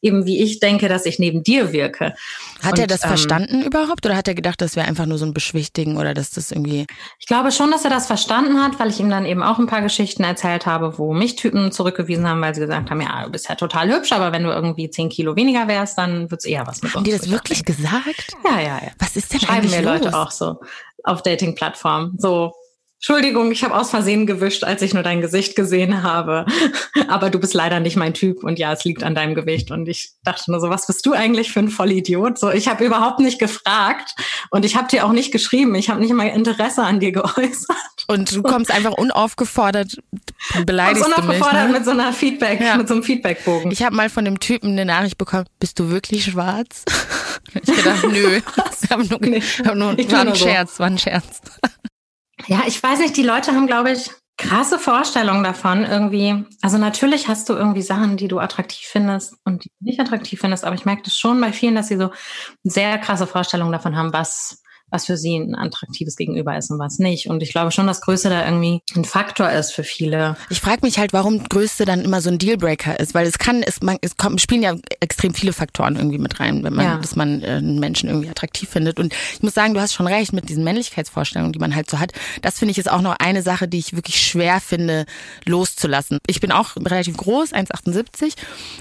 eben 0.00 0.26
wie 0.26 0.42
ich 0.42 0.60
denke, 0.60 0.88
dass 0.88 1.06
ich 1.06 1.18
neben 1.18 1.42
dir 1.42 1.72
wirke. 1.72 2.14
Hat 2.62 2.72
und, 2.72 2.78
er 2.78 2.86
das 2.86 3.04
ähm, 3.04 3.08
verstanden 3.08 3.62
überhaupt 3.62 4.06
oder 4.06 4.16
hat 4.16 4.28
er 4.28 4.34
gedacht, 4.34 4.60
das 4.60 4.76
wäre 4.76 4.86
einfach 4.86 5.06
nur 5.06 5.18
so 5.18 5.26
ein 5.26 5.34
Beschwichtigen 5.34 5.96
oder 5.96 6.14
dass 6.14 6.30
das 6.30 6.50
irgendwie. 6.50 6.86
Ich 7.18 7.26
glaube 7.26 7.52
schon, 7.52 7.70
dass 7.70 7.84
er 7.84 7.90
das 7.90 8.06
verstanden 8.06 8.62
hat, 8.62 8.78
weil 8.78 8.88
ich 8.88 9.00
ihm 9.00 9.10
dann 9.10 9.26
eben 9.26 9.42
auch 9.42 9.58
ein 9.58 9.66
paar 9.66 9.82
Geschichten 9.82 10.24
erzählt 10.24 10.66
habe, 10.66 10.98
wo 10.98 11.12
mich 11.12 11.36
Typen 11.36 11.72
zurückgewiesen 11.72 12.26
haben, 12.26 12.40
weil 12.40 12.54
sie 12.54 12.60
gesagt 12.62 12.90
haben, 12.90 13.00
ja, 13.00 13.24
du 13.24 13.30
bist 13.30 13.48
ja 13.48 13.54
total 13.54 13.92
hübsch, 13.92 14.12
aber 14.12 14.32
wenn 14.32 14.44
du 14.44 14.50
irgendwie 14.50 14.88
zehn 14.90 15.08
Kilo 15.08 15.36
weniger 15.36 15.68
wärst, 15.68 15.98
dann 15.98 16.30
wird's 16.30 16.44
eher 16.44 16.66
was 16.66 16.82
mit 16.82 16.94
haben 16.94 17.02
uns. 17.02 17.08
Haben 17.08 17.18
die 17.20 17.26
das 17.26 17.30
wirklich 17.30 17.64
gesagt? 17.64 18.21
Ja, 18.44 18.60
ja, 18.60 18.78
ja. 18.82 18.90
Was 18.98 19.16
ist 19.16 19.32
denn 19.32 19.40
Schreiben 19.40 19.70
mir 19.70 19.82
los? 19.82 20.00
Leute 20.02 20.16
auch 20.16 20.30
so 20.30 20.60
auf 21.04 21.22
Dating-Plattformen. 21.22 22.14
So, 22.18 22.52
Entschuldigung, 23.02 23.50
ich 23.50 23.64
habe 23.64 23.74
aus 23.74 23.90
Versehen 23.90 24.28
gewischt, 24.28 24.62
als 24.62 24.80
ich 24.80 24.94
nur 24.94 25.02
dein 25.02 25.20
Gesicht 25.20 25.56
gesehen 25.56 26.04
habe. 26.04 26.46
Aber 27.08 27.30
du 27.30 27.40
bist 27.40 27.52
leider 27.52 27.80
nicht 27.80 27.96
mein 27.96 28.14
Typ 28.14 28.44
und 28.44 28.60
ja, 28.60 28.72
es 28.72 28.84
liegt 28.84 29.02
an 29.02 29.16
deinem 29.16 29.34
Gewicht. 29.34 29.72
Und 29.72 29.88
ich 29.88 30.12
dachte 30.22 30.52
nur 30.52 30.60
so, 30.60 30.70
was 30.70 30.86
bist 30.86 31.04
du 31.04 31.12
eigentlich 31.12 31.50
für 31.50 31.58
ein 31.58 31.68
Vollidiot? 31.68 32.38
So, 32.38 32.52
ich 32.52 32.68
habe 32.68 32.84
überhaupt 32.84 33.18
nicht 33.18 33.40
gefragt 33.40 34.14
und 34.50 34.64
ich 34.64 34.76
habe 34.76 34.86
dir 34.86 35.04
auch 35.04 35.10
nicht 35.10 35.32
geschrieben. 35.32 35.74
Ich 35.74 35.90
habe 35.90 36.00
nicht 36.00 36.12
mal 36.12 36.28
Interesse 36.28 36.84
an 36.84 37.00
dir 37.00 37.10
geäußert. 37.10 37.76
Und 38.06 38.36
du 38.36 38.42
kommst 38.42 38.70
einfach 38.70 38.92
unaufgefordert, 38.92 39.96
beleidigst 40.64 41.04
unaufgefordert 41.04 41.54
mich, 41.54 41.72
ne? 41.72 41.78
mit 41.78 41.84
so 41.84 41.90
einer 41.90 42.12
Feedback, 42.12 42.60
ja. 42.60 42.76
mit 42.76 42.86
so 42.86 42.94
einem 42.94 43.02
Feedbackbogen. 43.02 43.72
Ich 43.72 43.82
habe 43.82 43.96
mal 43.96 44.10
von 44.10 44.24
dem 44.24 44.38
Typen 44.38 44.70
eine 44.70 44.84
Nachricht 44.84 45.18
bekommen: 45.18 45.46
Bist 45.58 45.80
du 45.80 45.90
wirklich 45.90 46.26
schwarz? 46.26 46.84
Ich 47.54 47.76
gedacht, 47.76 48.06
nö, 48.10 48.40
ich 48.82 48.90
hab 48.90 48.98
nur, 48.98 49.18
nee, 49.20 49.42
hab 49.64 49.74
nur, 49.74 49.98
war 49.98 50.20
ein 50.20 50.34
Scherz, 50.34 50.78
war 50.78 50.86
ein 50.86 50.96
Scherz. 50.96 51.40
Ja, 52.46 52.62
ich 52.66 52.82
weiß 52.82 52.98
nicht, 52.98 53.16
die 53.16 53.22
Leute 53.22 53.52
haben, 53.52 53.66
glaube 53.66 53.92
ich, 53.92 54.10
krasse 54.38 54.78
Vorstellungen 54.78 55.44
davon 55.44 55.84
irgendwie. 55.84 56.44
Also 56.62 56.78
natürlich 56.78 57.28
hast 57.28 57.48
du 57.48 57.52
irgendwie 57.52 57.82
Sachen, 57.82 58.16
die 58.16 58.28
du 58.28 58.38
attraktiv 58.38 58.86
findest 58.86 59.36
und 59.44 59.64
die 59.64 59.68
du 59.68 59.84
nicht 59.84 60.00
attraktiv 60.00 60.40
findest, 60.40 60.64
aber 60.64 60.74
ich 60.74 60.84
merke 60.84 61.02
das 61.02 61.16
schon 61.16 61.40
bei 61.40 61.52
vielen, 61.52 61.74
dass 61.74 61.88
sie 61.88 61.96
so 61.96 62.10
sehr 62.64 62.98
krasse 62.98 63.26
Vorstellungen 63.26 63.72
davon 63.72 63.96
haben, 63.96 64.12
was 64.12 64.61
was 64.92 65.06
für 65.06 65.16
sie 65.16 65.36
ein 65.36 65.54
attraktives 65.54 66.16
Gegenüber 66.16 66.56
ist 66.56 66.70
und 66.70 66.78
was 66.78 66.98
nicht. 66.98 67.28
Und 67.28 67.42
ich 67.42 67.50
glaube 67.50 67.72
schon, 67.72 67.86
dass 67.86 68.02
Größe 68.02 68.28
da 68.28 68.44
irgendwie 68.44 68.82
ein 68.94 69.04
Faktor 69.04 69.50
ist 69.50 69.72
für 69.72 69.84
viele. 69.84 70.36
Ich 70.50 70.60
frage 70.60 70.80
mich 70.82 70.98
halt, 70.98 71.12
warum 71.12 71.42
Größe 71.42 71.84
dann 71.84 72.02
immer 72.02 72.20
so 72.20 72.28
ein 72.28 72.38
Dealbreaker 72.38 73.00
ist, 73.00 73.14
weil 73.14 73.26
es 73.26 73.38
kann, 73.38 73.62
es, 73.62 73.80
man, 73.80 73.96
es 74.02 74.16
kommt, 74.16 74.40
spielen 74.40 74.62
ja 74.62 74.76
extrem 75.00 75.34
viele 75.34 75.52
Faktoren 75.52 75.96
irgendwie 75.96 76.18
mit 76.18 76.38
rein, 76.38 76.62
wenn 76.62 76.74
man, 76.74 76.84
ja. 76.84 76.98
dass 76.98 77.16
man 77.16 77.42
äh, 77.42 77.46
einen 77.46 77.80
Menschen 77.80 78.10
irgendwie 78.10 78.28
attraktiv 78.28 78.68
findet. 78.68 79.00
Und 79.00 79.14
ich 79.32 79.42
muss 79.42 79.54
sagen, 79.54 79.74
du 79.74 79.80
hast 79.80 79.94
schon 79.94 80.06
recht 80.06 80.32
mit 80.32 80.48
diesen 80.48 80.62
Männlichkeitsvorstellungen, 80.62 81.52
die 81.52 81.58
man 81.58 81.74
halt 81.74 81.90
so 81.90 81.98
hat. 81.98 82.12
Das 82.42 82.58
finde 82.58 82.72
ich 82.72 82.78
ist 82.78 82.90
auch 82.90 83.00
noch 83.00 83.16
eine 83.18 83.42
Sache, 83.42 83.68
die 83.68 83.78
ich 83.78 83.96
wirklich 83.96 84.20
schwer 84.20 84.60
finde, 84.60 85.06
loszulassen. 85.46 86.18
Ich 86.26 86.40
bin 86.40 86.52
auch 86.52 86.76
relativ 86.76 87.16
groß, 87.16 87.52
1,78 87.54 88.34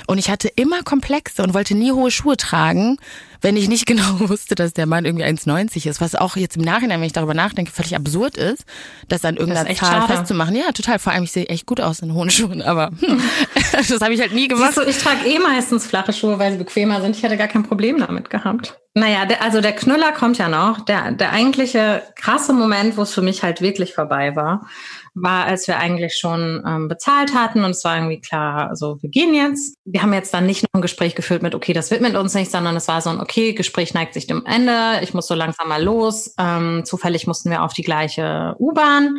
und 0.08 0.18
ich 0.18 0.30
hatte 0.30 0.50
immer 0.50 0.84
Komplexe 0.84 1.42
und 1.44 1.54
wollte 1.54 1.76
nie 1.76 1.92
hohe 1.92 2.12
Schuhe 2.12 2.36
tragen, 2.36 2.98
wenn 3.42 3.58
ich 3.58 3.68
nicht 3.68 3.86
genau 3.88 4.30
wusste, 4.30 4.56
dass 4.56 4.74
der 4.74 4.86
Mann 4.86 5.06
irgendwie 5.06 5.26
1,90 5.26 5.90
ist, 5.90 6.02
was 6.02 6.16
auch 6.16 6.36
jetzt 6.36 6.58
im 6.58 6.64
Nachhinein, 6.64 7.00
wenn 7.00 7.08
ich 7.08 7.14
darüber 7.14 7.34
nachdenke, 7.34 7.72
völlig 7.72 7.96
absurd 7.96 8.38
ist, 8.38 8.64
das 9.08 9.26
an 9.26 9.38
irgendeiner 9.38 9.70
das 9.70 9.78
Zahl 9.78 10.02
schade. 10.02 10.14
festzumachen. 10.14 10.56
Ja, 10.56 10.72
total. 10.72 11.00
Vor 11.00 11.14
allem, 11.14 11.24
ich 11.24 11.32
sehe 11.32 11.46
echt 11.48 11.66
gut 11.66 11.82
aus 11.82 12.00
in 12.00 12.14
hohen 12.14 12.30
Schuhen, 12.30 12.62
aber 12.62 12.92
hm, 13.00 13.22
das 13.72 14.02
habe 14.02 14.14
ich 14.14 14.22
halt 14.22 14.34
nie 14.34 14.48
gemacht. 14.48 14.78
Du, 14.78 14.82
ich 14.82 14.98
trage 14.98 15.28
eh 15.28 15.40
meistens 15.40 15.86
flache 15.86 16.14
Schuhe, 16.14 16.40
weil 16.40 16.52
sie 16.52 16.58
bequemer 16.58 17.02
sind. 17.02 17.16
Ich 17.16 17.24
hätte 17.24 17.38
gar 17.38 17.48
kein 17.48 17.64
Problem 17.64 18.00
damit 18.00 18.30
gehabt. 18.30 18.81
Naja, 18.94 19.26
der, 19.26 19.42
also 19.42 19.62
der 19.62 19.72
Knüller 19.72 20.12
kommt 20.12 20.38
ja 20.38 20.50
noch. 20.50 20.84
Der, 20.84 21.12
der 21.12 21.32
eigentliche 21.32 22.04
krasse 22.16 22.52
Moment, 22.52 22.98
wo 22.98 23.04
es 23.04 23.14
für 23.14 23.22
mich 23.22 23.42
halt 23.42 23.62
wirklich 23.62 23.94
vorbei 23.94 24.36
war, 24.36 24.68
war, 25.14 25.46
als 25.46 25.68
wir 25.68 25.78
eigentlich 25.78 26.16
schon 26.18 26.62
ähm, 26.68 26.90
bezahlt 26.90 27.34
hatten 27.34 27.64
und 27.64 27.72
es 27.72 27.84
war 27.86 27.96
irgendwie 27.96 28.20
klar, 28.20 28.70
also 28.70 28.98
wir 29.02 29.10
gehen 29.10 29.34
jetzt. 29.34 29.78
Wir 29.86 30.02
haben 30.02 30.14
jetzt 30.14 30.34
dann 30.34 30.46
nicht 30.46 30.64
noch 30.64 30.70
ein 30.74 30.82
Gespräch 30.82 31.16
geführt 31.16 31.42
mit, 31.42 31.56
okay, 31.56 31.72
das 31.72 31.90
widmet 31.90 32.16
uns 32.16 32.34
nicht, 32.34 32.52
sondern 32.52 32.76
es 32.76 32.90
war 32.90 33.02
so 33.02 33.10
ein, 33.10 33.22
okay, 33.22 33.54
Gespräch 33.54 33.94
neigt 33.94 34.14
sich 34.14 34.28
dem 34.28 34.46
Ende, 34.46 35.00
ich 35.02 35.14
muss 35.14 35.28
so 35.28 35.36
langsam 35.36 35.70
mal 35.70 35.82
los. 35.82 36.34
Ähm, 36.38 36.84
zufällig 36.84 37.28
mussten 37.28 37.50
wir 37.50 37.64
auf 37.64 37.74
die 37.74 37.84
gleiche 37.84 38.56
U-Bahn 38.60 39.18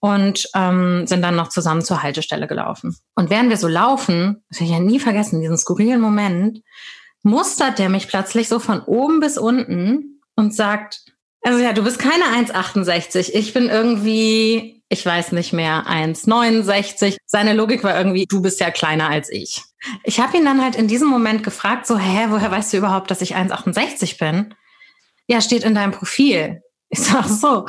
und 0.00 0.46
ähm, 0.54 1.06
sind 1.06 1.22
dann 1.22 1.36
noch 1.36 1.48
zusammen 1.48 1.82
zur 1.82 2.02
Haltestelle 2.02 2.46
gelaufen. 2.46 2.96
Und 3.14 3.30
während 3.30 3.48
wir 3.48 3.56
so 3.56 3.68
laufen, 3.68 4.42
das 4.50 4.60
werde 4.60 4.72
ich 4.72 4.78
ja 4.78 4.84
nie 4.84 5.00
vergessen, 5.00 5.40
diesen 5.40 5.58
skurrilen 5.58 6.00
Moment, 6.00 6.60
mustert 7.22 7.78
der 7.78 7.88
mich 7.88 8.08
plötzlich 8.08 8.48
so 8.48 8.58
von 8.58 8.80
oben 8.80 9.20
bis 9.20 9.38
unten 9.38 10.20
und 10.36 10.54
sagt, 10.54 11.04
also 11.42 11.58
ja, 11.58 11.72
du 11.72 11.82
bist 11.82 11.98
keine 11.98 12.24
1,68. 12.24 13.30
Ich 13.32 13.52
bin 13.52 13.68
irgendwie 13.68 14.80
ich 14.92 15.06
weiß 15.06 15.32
nicht 15.32 15.52
mehr, 15.52 15.84
1,69. 15.86 17.16
Seine 17.24 17.52
Logik 17.52 17.84
war 17.84 17.96
irgendwie, 17.96 18.26
du 18.26 18.42
bist 18.42 18.58
ja 18.58 18.72
kleiner 18.72 19.08
als 19.08 19.30
ich. 19.30 19.62
Ich 20.02 20.18
habe 20.18 20.36
ihn 20.36 20.44
dann 20.44 20.62
halt 20.62 20.74
in 20.74 20.88
diesem 20.88 21.08
Moment 21.08 21.44
gefragt, 21.44 21.86
so, 21.86 21.96
hä, 21.96 22.26
woher 22.28 22.50
weißt 22.50 22.72
du 22.72 22.78
überhaupt, 22.78 23.10
dass 23.10 23.22
ich 23.22 23.36
1,68 23.36 24.18
bin? 24.18 24.52
Ja, 25.28 25.40
steht 25.40 25.62
in 25.62 25.76
deinem 25.76 25.92
Profil. 25.92 26.60
Ich 26.88 26.98
sag 27.02 27.24
so, 27.26 27.66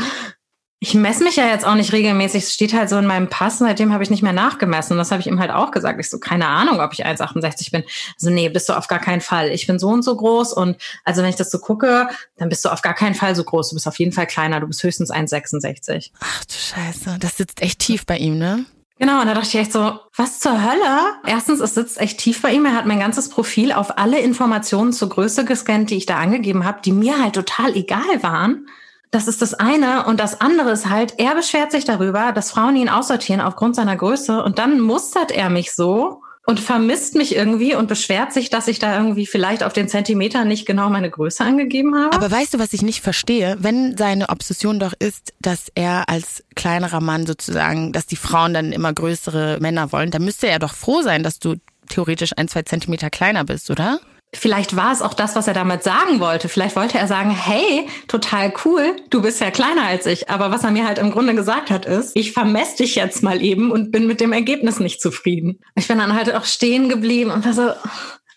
ich 0.84 0.96
messe 0.96 1.24
mich 1.24 1.36
ja 1.36 1.46
jetzt 1.46 1.64
auch 1.64 1.76
nicht 1.76 1.94
regelmäßig. 1.94 2.42
Es 2.42 2.54
steht 2.56 2.74
halt 2.74 2.90
so 2.90 2.98
in 2.98 3.06
meinem 3.06 3.30
Pass. 3.30 3.60
Seitdem 3.60 3.94
habe 3.94 4.02
ich 4.02 4.10
nicht 4.10 4.24
mehr 4.24 4.34
nachgemessen. 4.34 4.98
Das 4.98 5.12
habe 5.12 5.22
ich 5.22 5.28
ihm 5.28 5.40
halt 5.40 5.52
auch 5.52 5.70
gesagt. 5.70 6.00
Ich 6.00 6.10
so, 6.10 6.18
keine 6.18 6.48
Ahnung, 6.48 6.80
ob 6.80 6.92
ich 6.92 7.06
1,68 7.06 7.72
bin. 7.72 7.84
Also 8.16 8.32
nee, 8.32 8.50
bist 8.50 8.68
du 8.68 8.74
auf 8.74 8.88
gar 8.88 8.98
keinen 8.98 9.22
Fall. 9.22 9.52
Ich 9.52 9.68
bin 9.68 9.78
so 9.78 9.90
und 9.90 10.02
so 10.02 10.18
groß. 10.18 10.54
Und 10.54 10.78
also 11.06 11.22
wenn 11.22 11.30
ich 11.30 11.36
das 11.36 11.52
so 11.52 11.60
gucke, 11.60 12.10
dann 12.38 12.50
bist 12.50 12.66
du 12.66 12.70
auf 12.70 12.82
gar 12.82 12.96
keinen 12.96 13.14
Fall 13.14 13.36
so 13.36 13.44
groß. 13.44 13.70
Du 13.70 13.76
bist 13.76 13.88
auf 13.88 14.00
jeden 14.00 14.12
Fall 14.12 14.26
kleiner. 14.26 14.60
Du 14.60 14.66
bist 14.66 14.82
höchstens 14.82 15.12
1,66. 15.12 16.10
Ach 16.20 16.46
du 16.46 16.54
Scheiße. 16.54 17.18
Das 17.20 17.38
sitzt 17.38 17.62
echt 17.62 17.78
tief 17.78 18.08
bei 18.08 18.18
ihm, 18.18 18.40
ne? 18.40 18.66
Genau, 18.98 19.22
und 19.22 19.28
da 19.28 19.36
dachte 19.36 19.50
ich 19.50 19.56
echt 19.56 19.74
so, 19.74 20.00
was 20.16 20.40
zur 20.40 20.64
Hölle? 20.64 21.14
Erstens, 21.28 21.60
es 21.60 21.76
sitzt 21.76 22.02
echt 22.02 22.18
tief 22.18 22.42
bei 22.42 22.54
ihm. 22.54 22.66
Er 22.66 22.74
hat 22.74 22.88
mein 22.88 23.00
ganzes 23.00 23.30
Profil 23.30 23.72
auf 23.72 24.00
alle 24.00 24.20
Informationen 24.20 24.94
zur 24.94 25.10
Größe 25.10 25.46
gescannt, 25.46 25.92
die 25.92 25.98
ich 25.98 26.08
da 26.08 26.18
angegeben 26.18 26.66
habe, 26.66 26.82
die 26.84 26.92
mir 26.92 27.22
halt 27.22 27.36
total 27.36 27.76
egal 27.76 28.24
waren. 28.24 28.66
Das 29.12 29.28
ist 29.28 29.42
das 29.42 29.54
eine. 29.54 30.06
Und 30.06 30.20
das 30.20 30.40
andere 30.40 30.72
ist 30.72 30.90
halt, 30.90 31.16
er 31.18 31.36
beschwert 31.36 31.72
sich 31.72 31.84
darüber, 31.84 32.32
dass 32.32 32.52
Frauen 32.52 32.78
ihn 32.78 32.90
aussortieren 32.90 33.42
aufgrund 33.42 33.76
seiner 33.76 33.98
Größe. 33.98 34.42
Und 34.42 34.58
dann 34.58 34.80
mustert 34.80 35.32
er 35.32 35.50
mich 35.50 35.74
so 35.74 36.22
und 36.48 36.60
vermisst 36.60 37.16
mich 37.16 37.36
irgendwie 37.36 37.76
und 37.76 37.88
beschwert 37.88 38.34
sich, 38.34 38.50
dass 38.50 38.68
ich 38.68 38.80
da 38.80 38.98
irgendwie 38.98 39.28
vielleicht 39.28 39.64
auf 39.64 39.74
den 39.74 39.88
Zentimeter 39.88 40.46
nicht 40.46 40.66
genau 40.66 40.90
meine 40.90 41.10
Größe 41.10 41.44
angegeben 41.44 41.96
habe. 41.96 42.16
Aber 42.16 42.32
weißt 42.32 42.54
du, 42.54 42.60
was 42.60 42.74
ich 42.74 42.82
nicht 42.82 43.02
verstehe? 43.02 43.58
Wenn 43.60 43.96
seine 43.98 44.30
Obsession 44.30 44.80
doch 44.80 44.94
ist, 44.98 45.34
dass 45.40 45.68
er 45.76 46.10
als 46.10 46.44
kleinerer 46.56 47.02
Mann 47.02 47.28
sozusagen, 47.28 47.92
dass 47.92 48.08
die 48.08 48.16
Frauen 48.16 48.54
dann 48.54 48.72
immer 48.72 48.92
größere 48.92 49.60
Männer 49.60 49.92
wollen, 49.92 50.10
dann 50.10 50.24
müsste 50.24 50.48
er 50.48 50.60
doch 50.60 50.74
froh 50.74 51.02
sein, 51.02 51.22
dass 51.22 51.40
du 51.40 51.56
theoretisch 51.90 52.32
ein, 52.38 52.48
zwei 52.48 52.64
Zentimeter 52.64 53.10
kleiner 53.10 53.44
bist, 53.44 53.70
oder? 53.70 54.00
Vielleicht 54.34 54.78
war 54.78 54.94
es 54.94 55.02
auch 55.02 55.14
das, 55.14 55.36
was 55.36 55.48
er 55.48 55.54
damit 55.54 55.84
sagen 55.84 56.22
wollte. 56.22 56.48
Vielleicht 56.48 56.78
wollte 56.78 56.98
er 56.98 57.08
sagen, 57.08 57.32
hey, 57.32 57.88
total 58.08 58.54
cool, 58.64 58.96
du 59.10 59.22
bist 59.22 59.42
ja 59.42 59.52
kleiner 59.52 59.86
als 59.86 60.06
ich. 60.06 60.30
Aber 60.30 60.52
was 60.52 60.64
er 60.64 60.72
mir 60.72 60.88
halt 60.88 61.00
im 61.00 61.12
Grunde 61.12 61.36
gesagt 61.36 61.70
hat, 61.70 61.86
ist, 61.86 62.16
ich 62.16 62.32
vermesse 62.32 62.78
dich 62.78 62.96
jetzt 62.96 63.24
mal 63.24 63.42
eben 63.42 63.72
und 63.72 63.92
bin 63.92 64.08
mit 64.08 64.22
dem 64.22 64.32
Ergebnis 64.32 64.80
nicht 64.80 65.02
zufrieden. 65.02 65.60
Ich 65.76 65.88
bin 65.88 65.98
dann 65.98 66.14
halt 66.14 66.34
auch 66.34 66.46
stehen 66.46 66.88
geblieben 66.88 67.30
und 67.30 67.46
war 67.46 67.54
so, 67.54 67.72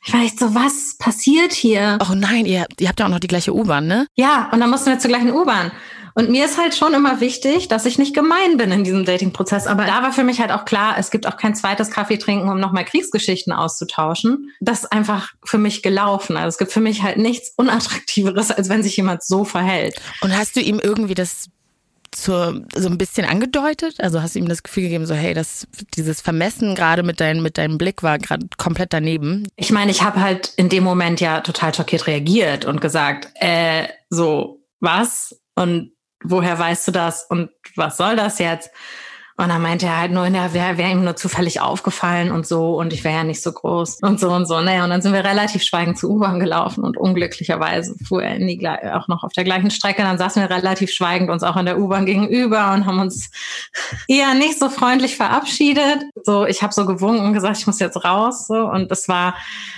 ich 0.04 0.12
war 0.12 0.20
echt 0.20 0.38
so, 0.38 0.54
was 0.54 0.96
passiert 0.98 1.52
hier? 1.52 1.98
Oh 2.02 2.14
nein, 2.14 2.44
ihr, 2.44 2.66
ihr 2.78 2.88
habt 2.88 2.98
ja 2.98 3.06
auch 3.06 3.10
noch 3.10 3.20
die 3.20 3.28
gleiche 3.28 3.54
U-Bahn, 3.54 3.86
ne? 3.86 4.06
Ja, 4.16 4.50
und 4.52 4.60
dann 4.60 4.70
mussten 4.70 4.90
wir 4.90 4.98
zur 4.98 5.10
gleichen 5.10 5.32
U-Bahn. 5.32 5.70
Und 6.14 6.30
mir 6.30 6.44
ist 6.44 6.58
halt 6.58 6.74
schon 6.76 6.94
immer 6.94 7.20
wichtig, 7.20 7.68
dass 7.68 7.86
ich 7.86 7.98
nicht 7.98 8.14
gemein 8.14 8.56
bin 8.56 8.70
in 8.70 8.84
diesem 8.84 9.04
Dating-Prozess. 9.04 9.66
Aber 9.66 9.84
da 9.84 10.02
war 10.02 10.12
für 10.12 10.22
mich 10.22 10.40
halt 10.40 10.52
auch 10.52 10.64
klar, 10.64 10.94
es 10.96 11.10
gibt 11.10 11.26
auch 11.26 11.36
kein 11.36 11.56
zweites 11.56 11.90
Kaffee 11.90 12.18
trinken, 12.18 12.48
um 12.48 12.60
nochmal 12.60 12.84
Kriegsgeschichten 12.84 13.52
auszutauschen. 13.52 14.50
Das 14.60 14.84
ist 14.84 14.92
einfach 14.92 15.32
für 15.44 15.58
mich 15.58 15.82
gelaufen. 15.82 16.36
Also 16.36 16.48
es 16.48 16.58
gibt 16.58 16.72
für 16.72 16.80
mich 16.80 17.02
halt 17.02 17.16
nichts 17.16 17.52
Unattraktiveres, 17.56 18.52
als 18.52 18.68
wenn 18.68 18.82
sich 18.82 18.96
jemand 18.96 19.24
so 19.24 19.44
verhält. 19.44 20.00
Und 20.20 20.36
hast 20.36 20.54
du 20.54 20.60
ihm 20.60 20.78
irgendwie 20.78 21.14
das 21.14 21.48
zur, 22.12 22.62
so 22.74 22.88
ein 22.88 22.98
bisschen 22.98 23.26
angedeutet? 23.26 23.96
Also 23.98 24.22
hast 24.22 24.34
du 24.34 24.38
ihm 24.38 24.48
das 24.48 24.62
Gefühl 24.62 24.84
gegeben, 24.84 25.06
so 25.06 25.14
hey, 25.14 25.34
das, 25.34 25.66
dieses 25.96 26.20
Vermessen 26.20 26.76
gerade 26.76 27.02
mit, 27.02 27.20
dein, 27.20 27.42
mit 27.42 27.58
deinem 27.58 27.76
Blick 27.76 28.02
war 28.04 28.18
gerade 28.18 28.46
komplett 28.56 28.92
daneben? 28.92 29.48
Ich 29.56 29.72
meine, 29.72 29.90
ich 29.90 30.02
habe 30.02 30.20
halt 30.20 30.52
in 30.56 30.68
dem 30.68 30.84
Moment 30.84 31.20
ja 31.20 31.40
total 31.40 31.74
schockiert 31.74 32.06
reagiert 32.06 32.64
und 32.64 32.80
gesagt, 32.80 33.28
äh, 33.34 33.88
so, 34.10 34.62
was? 34.80 35.36
Und 35.56 35.93
woher 36.24 36.58
weißt 36.58 36.88
du 36.88 36.92
das 36.92 37.24
und 37.24 37.50
was 37.76 37.96
soll 37.96 38.16
das 38.16 38.38
jetzt? 38.38 38.70
Und 39.36 39.48
dann 39.48 39.62
meinte 39.62 39.86
er 39.86 40.00
halt 40.00 40.12
nur, 40.12 40.28
ja, 40.28 40.52
wäre 40.52 40.78
wär 40.78 40.90
ihm 40.90 41.02
nur 41.02 41.16
zufällig 41.16 41.60
aufgefallen 41.60 42.30
und 42.30 42.46
so 42.46 42.78
und 42.78 42.92
ich 42.92 43.02
wäre 43.02 43.16
ja 43.16 43.24
nicht 43.24 43.42
so 43.42 43.50
groß 43.50 43.98
und 44.02 44.20
so 44.20 44.30
und 44.30 44.46
so. 44.46 44.60
Naja, 44.60 44.84
und 44.84 44.90
dann 44.90 45.02
sind 45.02 45.12
wir 45.12 45.24
relativ 45.24 45.64
schweigend 45.64 45.98
zur 45.98 46.10
U-Bahn 46.10 46.38
gelaufen 46.38 46.84
und 46.84 46.96
unglücklicherweise 46.96 47.96
fuhr 48.06 48.22
er 48.22 48.36
in 48.36 48.46
die, 48.46 48.64
auch 48.68 49.08
noch 49.08 49.24
auf 49.24 49.32
der 49.32 49.42
gleichen 49.42 49.72
Strecke. 49.72 50.02
Dann 50.02 50.18
saßen 50.18 50.40
wir 50.40 50.48
relativ 50.50 50.92
schweigend 50.92 51.30
uns 51.30 51.42
auch 51.42 51.56
in 51.56 51.66
der 51.66 51.80
U-Bahn 51.80 52.06
gegenüber 52.06 52.72
und 52.74 52.86
haben 52.86 53.00
uns 53.00 53.30
eher 54.08 54.34
nicht 54.34 54.56
so 54.56 54.68
freundlich 54.68 55.16
verabschiedet. 55.16 56.04
So, 56.22 56.46
ich 56.46 56.62
habe 56.62 56.72
so 56.72 56.86
gewunken 56.86 57.26
und 57.26 57.32
gesagt, 57.32 57.58
ich 57.58 57.66
muss 57.66 57.80
jetzt 57.80 58.04
raus. 58.04 58.46
So 58.46 58.54
und 58.54 58.92
das 58.92 59.08
war, 59.08 59.34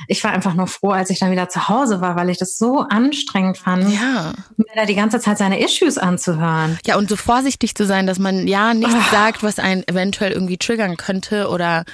ich 0.07 0.23
war 0.23 0.33
einfach 0.33 0.53
nur 0.53 0.67
froh, 0.67 0.91
als 0.91 1.09
ich 1.09 1.19
dann 1.19 1.31
wieder 1.31 1.49
zu 1.49 1.67
Hause 1.71 2.03
war, 2.03 2.15
weil 2.15 2.29
ich 2.29 2.37
das 2.37 2.59
so 2.59 2.81
anstrengend 2.81 3.57
fand, 3.57 3.89
ja. 3.91 4.35
mir 4.59 4.67
da 4.75 4.85
die 4.85 4.95
ganze 4.95 5.19
Zeit 5.19 5.39
seine 5.39 5.61
Issues 5.61 5.97
anzuhören. 5.97 6.79
Ja, 6.85 6.99
und 6.99 7.09
so 7.09 7.17
vorsichtig 7.17 7.75
zu 7.75 7.87
sein, 7.87 8.07
dass 8.07 8.19
man 8.19 8.47
ja 8.47 8.75
nichts 8.75 8.95
oh. 8.95 9.11
sagt, 9.11 9.46
was 9.47 9.59
einen 9.59 9.87
eventuell 9.89 10.33
irgendwie 10.33 10.59
triggern 10.59 10.97
könnte 10.97 11.49
oder 11.49 11.85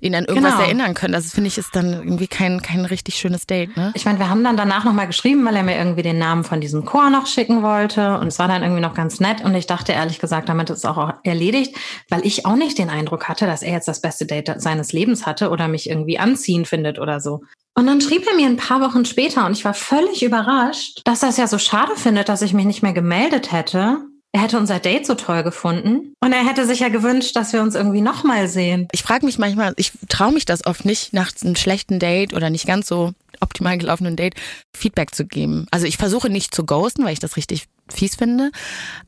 ihn 0.00 0.14
an 0.14 0.24
irgendwas 0.24 0.52
genau. 0.52 0.64
erinnern 0.64 0.94
könnte. 0.94 1.16
Das 1.16 1.32
finde 1.32 1.48
ich 1.48 1.58
ist 1.58 1.74
dann 1.76 1.92
irgendwie 1.92 2.26
kein, 2.26 2.62
kein 2.62 2.84
richtig 2.84 3.16
schönes 3.16 3.46
Date, 3.46 3.76
ne? 3.76 3.92
Ich 3.94 4.04
meine, 4.04 4.18
wir 4.18 4.30
haben 4.30 4.42
dann 4.42 4.56
danach 4.56 4.84
nochmal 4.84 5.06
geschrieben, 5.06 5.44
weil 5.44 5.56
er 5.56 5.62
mir 5.62 5.76
irgendwie 5.76 6.02
den 6.02 6.18
Namen 6.18 6.44
von 6.44 6.60
diesem 6.60 6.84
Chor 6.84 7.10
noch 7.10 7.26
schicken 7.26 7.62
wollte. 7.62 8.18
Und 8.18 8.28
es 8.28 8.38
war 8.38 8.48
dann 8.48 8.62
irgendwie 8.62 8.80
noch 8.80 8.94
ganz 8.94 9.20
nett. 9.20 9.44
Und 9.44 9.54
ich 9.54 9.66
dachte 9.66 9.92
ehrlich 9.92 10.18
gesagt, 10.18 10.48
damit 10.48 10.70
ist 10.70 10.78
es 10.78 10.84
auch 10.84 11.14
erledigt, 11.22 11.76
weil 12.08 12.24
ich 12.24 12.46
auch 12.46 12.56
nicht 12.56 12.78
den 12.78 12.90
Eindruck 12.90 13.28
hatte, 13.28 13.46
dass 13.46 13.62
er 13.62 13.72
jetzt 13.72 13.88
das 13.88 14.00
beste 14.00 14.26
Date 14.26 14.54
seines 14.56 14.92
Lebens 14.92 15.26
hatte 15.26 15.50
oder 15.50 15.68
mich 15.68 15.88
irgendwie 15.88 16.18
anziehen 16.18 16.64
findet 16.64 16.98
oder 16.98 17.20
so. 17.20 17.42
Und 17.74 17.86
dann 17.86 18.00
schrieb 18.00 18.26
er 18.26 18.34
mir 18.34 18.46
ein 18.46 18.56
paar 18.56 18.80
Wochen 18.80 19.04
später 19.04 19.46
und 19.46 19.52
ich 19.52 19.64
war 19.64 19.74
völlig 19.74 20.22
überrascht, 20.22 21.02
dass 21.04 21.22
er 21.22 21.28
es 21.28 21.36
ja 21.36 21.46
so 21.46 21.56
schade 21.58 21.92
findet, 21.96 22.28
dass 22.28 22.42
ich 22.42 22.52
mich 22.52 22.66
nicht 22.66 22.82
mehr 22.82 22.92
gemeldet 22.92 23.52
hätte 23.52 23.98
er 24.32 24.42
hätte 24.42 24.58
unser 24.58 24.78
Date 24.78 25.06
so 25.06 25.14
toll 25.14 25.42
gefunden 25.42 26.14
und 26.20 26.32
er 26.32 26.46
hätte 26.46 26.64
sich 26.66 26.80
ja 26.80 26.88
gewünscht, 26.88 27.34
dass 27.34 27.52
wir 27.52 27.62
uns 27.62 27.74
irgendwie 27.74 28.00
nochmal 28.00 28.48
sehen. 28.48 28.86
Ich 28.92 29.02
frage 29.02 29.26
mich 29.26 29.38
manchmal, 29.38 29.74
ich 29.76 29.92
traue 30.08 30.32
mich 30.32 30.44
das 30.44 30.64
oft 30.66 30.84
nicht, 30.84 31.12
nach 31.12 31.32
einem 31.42 31.56
schlechten 31.56 31.98
Date 31.98 32.32
oder 32.32 32.48
nicht 32.48 32.66
ganz 32.66 32.86
so 32.86 33.12
optimal 33.40 33.78
gelaufenen 33.78 34.16
Date 34.16 34.34
Feedback 34.72 35.14
zu 35.14 35.24
geben. 35.24 35.66
Also 35.70 35.86
ich 35.86 35.96
versuche 35.96 36.30
nicht 36.30 36.54
zu 36.54 36.64
ghosten, 36.64 37.04
weil 37.04 37.12
ich 37.12 37.18
das 37.18 37.36
richtig 37.36 37.66
fies 37.92 38.14
finde, 38.14 38.52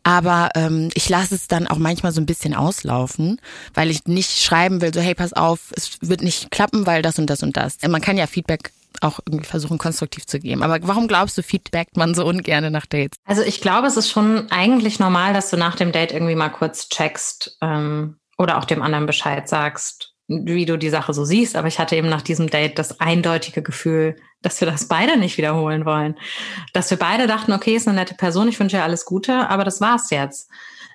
aber 0.03 0.51
ähm, 0.57 0.91
ich 0.95 1.09
lasse 1.09 1.37
es 1.37 1.47
dann 1.47 1.69
auch 1.69 1.79
manchmal 1.79 2.11
so 2.11 2.21
ein 2.21 2.27
bisschen 2.27 2.55
auslaufen, 2.55 3.41
weil 3.75 3.91
ich 3.91 4.07
nicht 4.07 4.43
schreiben 4.43 4.81
will, 4.81 4.93
so 4.93 5.01
hey, 5.01 5.15
pass 5.15 5.33
auf, 5.33 5.73
es 5.77 5.99
wird 6.01 6.23
nicht 6.23 6.51
klappen, 6.51 6.85
weil 6.85 7.03
das 7.03 7.19
und 7.21 7.31
das 7.31 7.45
und 7.45 7.57
das. 7.57 7.77
Man 7.87 8.01
kann 8.01 8.19
ja 8.19 8.27
Feedback 8.27 8.73
auch 9.01 9.21
irgendwie 9.27 9.47
versuchen, 9.47 9.79
konstruktiv 9.79 10.27
zu 10.27 10.39
geben. 10.39 10.63
Aber 10.63 10.79
warum 10.83 11.09
glaubst 11.09 11.39
du, 11.39 11.43
feedbackt 11.43 11.97
man 11.97 12.15
so 12.15 12.25
ungern 12.25 12.73
nach 12.73 12.87
Dates? 12.87 13.19
Also 13.25 13.43
ich 13.43 13.61
glaube, 13.61 13.87
es 13.87 13.97
ist 13.97 14.11
schon 14.11 14.51
eigentlich 14.51 14.99
normal, 14.99 15.33
dass 15.33 15.51
du 15.51 15.57
nach 15.57 15.77
dem 15.77 15.93
Date 15.93 16.13
irgendwie 16.13 16.35
mal 16.35 16.51
kurz 16.51 16.89
checkst 16.89 17.57
ähm, 17.61 18.19
oder 18.39 18.59
auch 18.59 18.65
dem 18.65 18.83
anderen 18.83 19.07
Bescheid 19.07 19.49
sagst, 19.49 20.13
wie 20.29 20.67
du 20.67 20.77
die 20.77 20.91
Sache 20.91 21.13
so 21.13 21.25
siehst, 21.25 21.57
aber 21.57 21.69
ich 21.69 21.79
hatte 21.79 21.97
eben 21.97 22.09
nach 22.09 22.23
diesem 22.23 22.49
Date 22.49 22.79
das 22.79 23.01
eindeutige 23.01 23.63
Gefühl, 23.63 24.17
dass 24.41 24.61
wir 24.61 24.71
das 24.71 24.89
beide 24.89 25.19
nicht 25.19 25.37
wiederholen 25.37 25.85
wollen. 25.85 26.17
Dass 26.73 26.91
wir 26.91 26.99
beide 26.99 27.27
dachten, 27.27 27.53
okay, 27.53 27.75
ist 27.75 27.89
eine 27.89 27.99
nette 27.99 28.15
Person, 28.15 28.49
ich 28.49 28.59
wünsche 28.59 28.77
ihr 28.77 28.85
alles 28.85 29.05
Gute, 29.05 29.49
aber 29.49 29.65
das 29.65 29.81
war's 29.81 30.11
jetzt. 30.11 30.49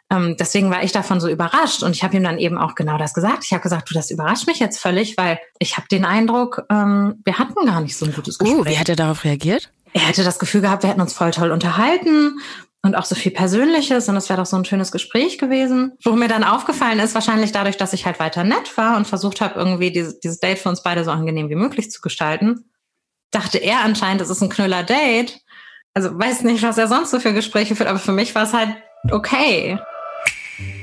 Ähm, 0.09 0.35
deswegen 0.39 0.71
war 0.71 0.83
ich 0.83 0.93
davon 0.93 1.19
so 1.19 1.27
überrascht 1.27 1.83
und 1.83 1.95
ich 1.95 2.03
habe 2.03 2.15
ihm 2.15 2.23
dann 2.23 2.37
eben 2.37 2.57
auch 2.57 2.75
genau 2.75 2.97
das 2.97 3.13
gesagt. 3.13 3.43
Ich 3.43 3.51
habe 3.51 3.61
gesagt, 3.61 3.89
du, 3.89 3.93
das 3.93 4.09
überrascht 4.09 4.47
mich 4.47 4.59
jetzt 4.59 4.79
völlig, 4.79 5.17
weil 5.17 5.39
ich 5.59 5.75
habe 5.75 5.87
den 5.89 6.05
Eindruck, 6.05 6.65
ähm, 6.69 7.21
wir 7.25 7.37
hatten 7.37 7.65
gar 7.65 7.81
nicht 7.81 7.97
so 7.97 8.05
ein 8.05 8.13
gutes 8.13 8.37
Gespräch. 8.37 8.59
Uh, 8.59 8.65
wie 8.65 8.77
hat 8.77 8.87
er 8.87 8.95
darauf 8.95 9.25
reagiert? 9.25 9.69
Er 9.93 10.01
hätte 10.01 10.23
das 10.23 10.39
Gefühl 10.39 10.61
gehabt, 10.61 10.83
wir 10.83 10.89
hätten 10.89 11.01
uns 11.01 11.13
voll 11.13 11.31
toll 11.31 11.51
unterhalten 11.51 12.39
und 12.83 12.95
auch 12.95 13.03
so 13.03 13.15
viel 13.15 13.31
Persönliches 13.31 14.07
und 14.07 14.15
es 14.15 14.29
wäre 14.29 14.39
doch 14.39 14.45
so 14.45 14.55
ein 14.55 14.63
schönes 14.63 14.91
Gespräch 14.93 15.37
gewesen. 15.37 15.93
Wo 16.03 16.11
mir 16.11 16.29
dann 16.29 16.45
aufgefallen 16.45 16.99
ist, 16.99 17.13
wahrscheinlich 17.13 17.51
dadurch, 17.51 17.75
dass 17.75 17.93
ich 17.93 18.05
halt 18.05 18.19
weiter 18.19 18.45
nett 18.45 18.77
war 18.77 18.95
und 18.95 19.07
versucht 19.07 19.41
habe, 19.41 19.59
irgendwie 19.59 19.91
dieses, 19.91 20.19
dieses 20.19 20.39
Date 20.39 20.59
für 20.59 20.69
uns 20.69 20.83
beide 20.83 21.03
so 21.03 21.11
angenehm 21.11 21.49
wie 21.49 21.55
möglich 21.55 21.91
zu 21.91 21.99
gestalten, 22.01 22.69
dachte 23.31 23.57
er 23.57 23.81
anscheinend, 23.81 24.21
es 24.21 24.29
ist 24.29 24.41
ein 24.41 24.49
Knüller-Date. 24.49 25.41
Also 25.93 26.17
weiß 26.17 26.43
nicht, 26.43 26.63
was 26.63 26.77
er 26.77 26.87
sonst 26.87 27.11
so 27.11 27.19
für 27.19 27.33
Gespräche 27.33 27.75
führt, 27.75 27.89
aber 27.89 27.99
für 27.99 28.11
mich 28.13 28.35
war 28.35 28.43
es 28.43 28.53
halt 28.53 28.69
okay. 29.11 29.79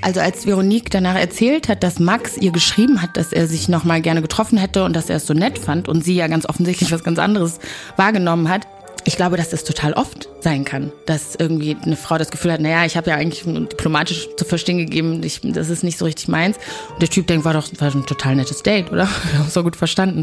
Also 0.04 0.20
als 0.20 0.44
Veronique 0.44 0.90
danach 0.90 1.14
erzählt 1.14 1.66
hat, 1.70 1.82
dass 1.82 1.98
Max 1.98 2.36
ihr 2.36 2.50
geschrieben 2.50 3.00
hat, 3.00 3.16
dass 3.16 3.32
er 3.32 3.46
sich 3.46 3.70
nochmal 3.70 4.02
gerne 4.02 4.20
getroffen 4.20 4.58
hätte 4.58 4.84
und 4.84 4.94
dass 4.94 5.08
er 5.08 5.16
es 5.16 5.26
so 5.26 5.32
nett 5.32 5.58
fand 5.58 5.88
und 5.88 6.04
sie 6.04 6.14
ja 6.14 6.26
ganz 6.26 6.46
offensichtlich 6.46 6.92
was 6.92 7.02
ganz 7.02 7.18
anderes 7.18 7.58
wahrgenommen 7.96 8.50
hat, 8.50 8.66
ich 9.04 9.16
glaube, 9.16 9.38
dass 9.38 9.48
das 9.48 9.64
total 9.64 9.94
oft 9.94 10.28
sein 10.40 10.66
kann, 10.66 10.92
dass 11.06 11.36
irgendwie 11.36 11.74
eine 11.82 11.96
Frau 11.96 12.18
das 12.18 12.30
Gefühl 12.30 12.52
hat, 12.52 12.60
naja, 12.60 12.84
ich 12.84 12.98
habe 12.98 13.08
ja 13.08 13.16
eigentlich 13.16 13.44
diplomatisch 13.44 14.28
zu 14.36 14.44
verstehen 14.44 14.76
gegeben, 14.76 15.22
ich, 15.22 15.40
das 15.42 15.70
ist 15.70 15.82
nicht 15.82 15.96
so 15.96 16.04
richtig 16.04 16.28
meins. 16.28 16.58
Und 16.92 17.00
der 17.00 17.08
Typ 17.08 17.26
denkt, 17.26 17.46
war 17.46 17.54
doch 17.54 17.66
war 17.78 17.94
ein 17.94 18.04
total 18.04 18.36
nettes 18.36 18.62
Date, 18.62 18.92
oder? 18.92 19.08
So 19.48 19.62
gut 19.62 19.74
verstanden. 19.76 20.22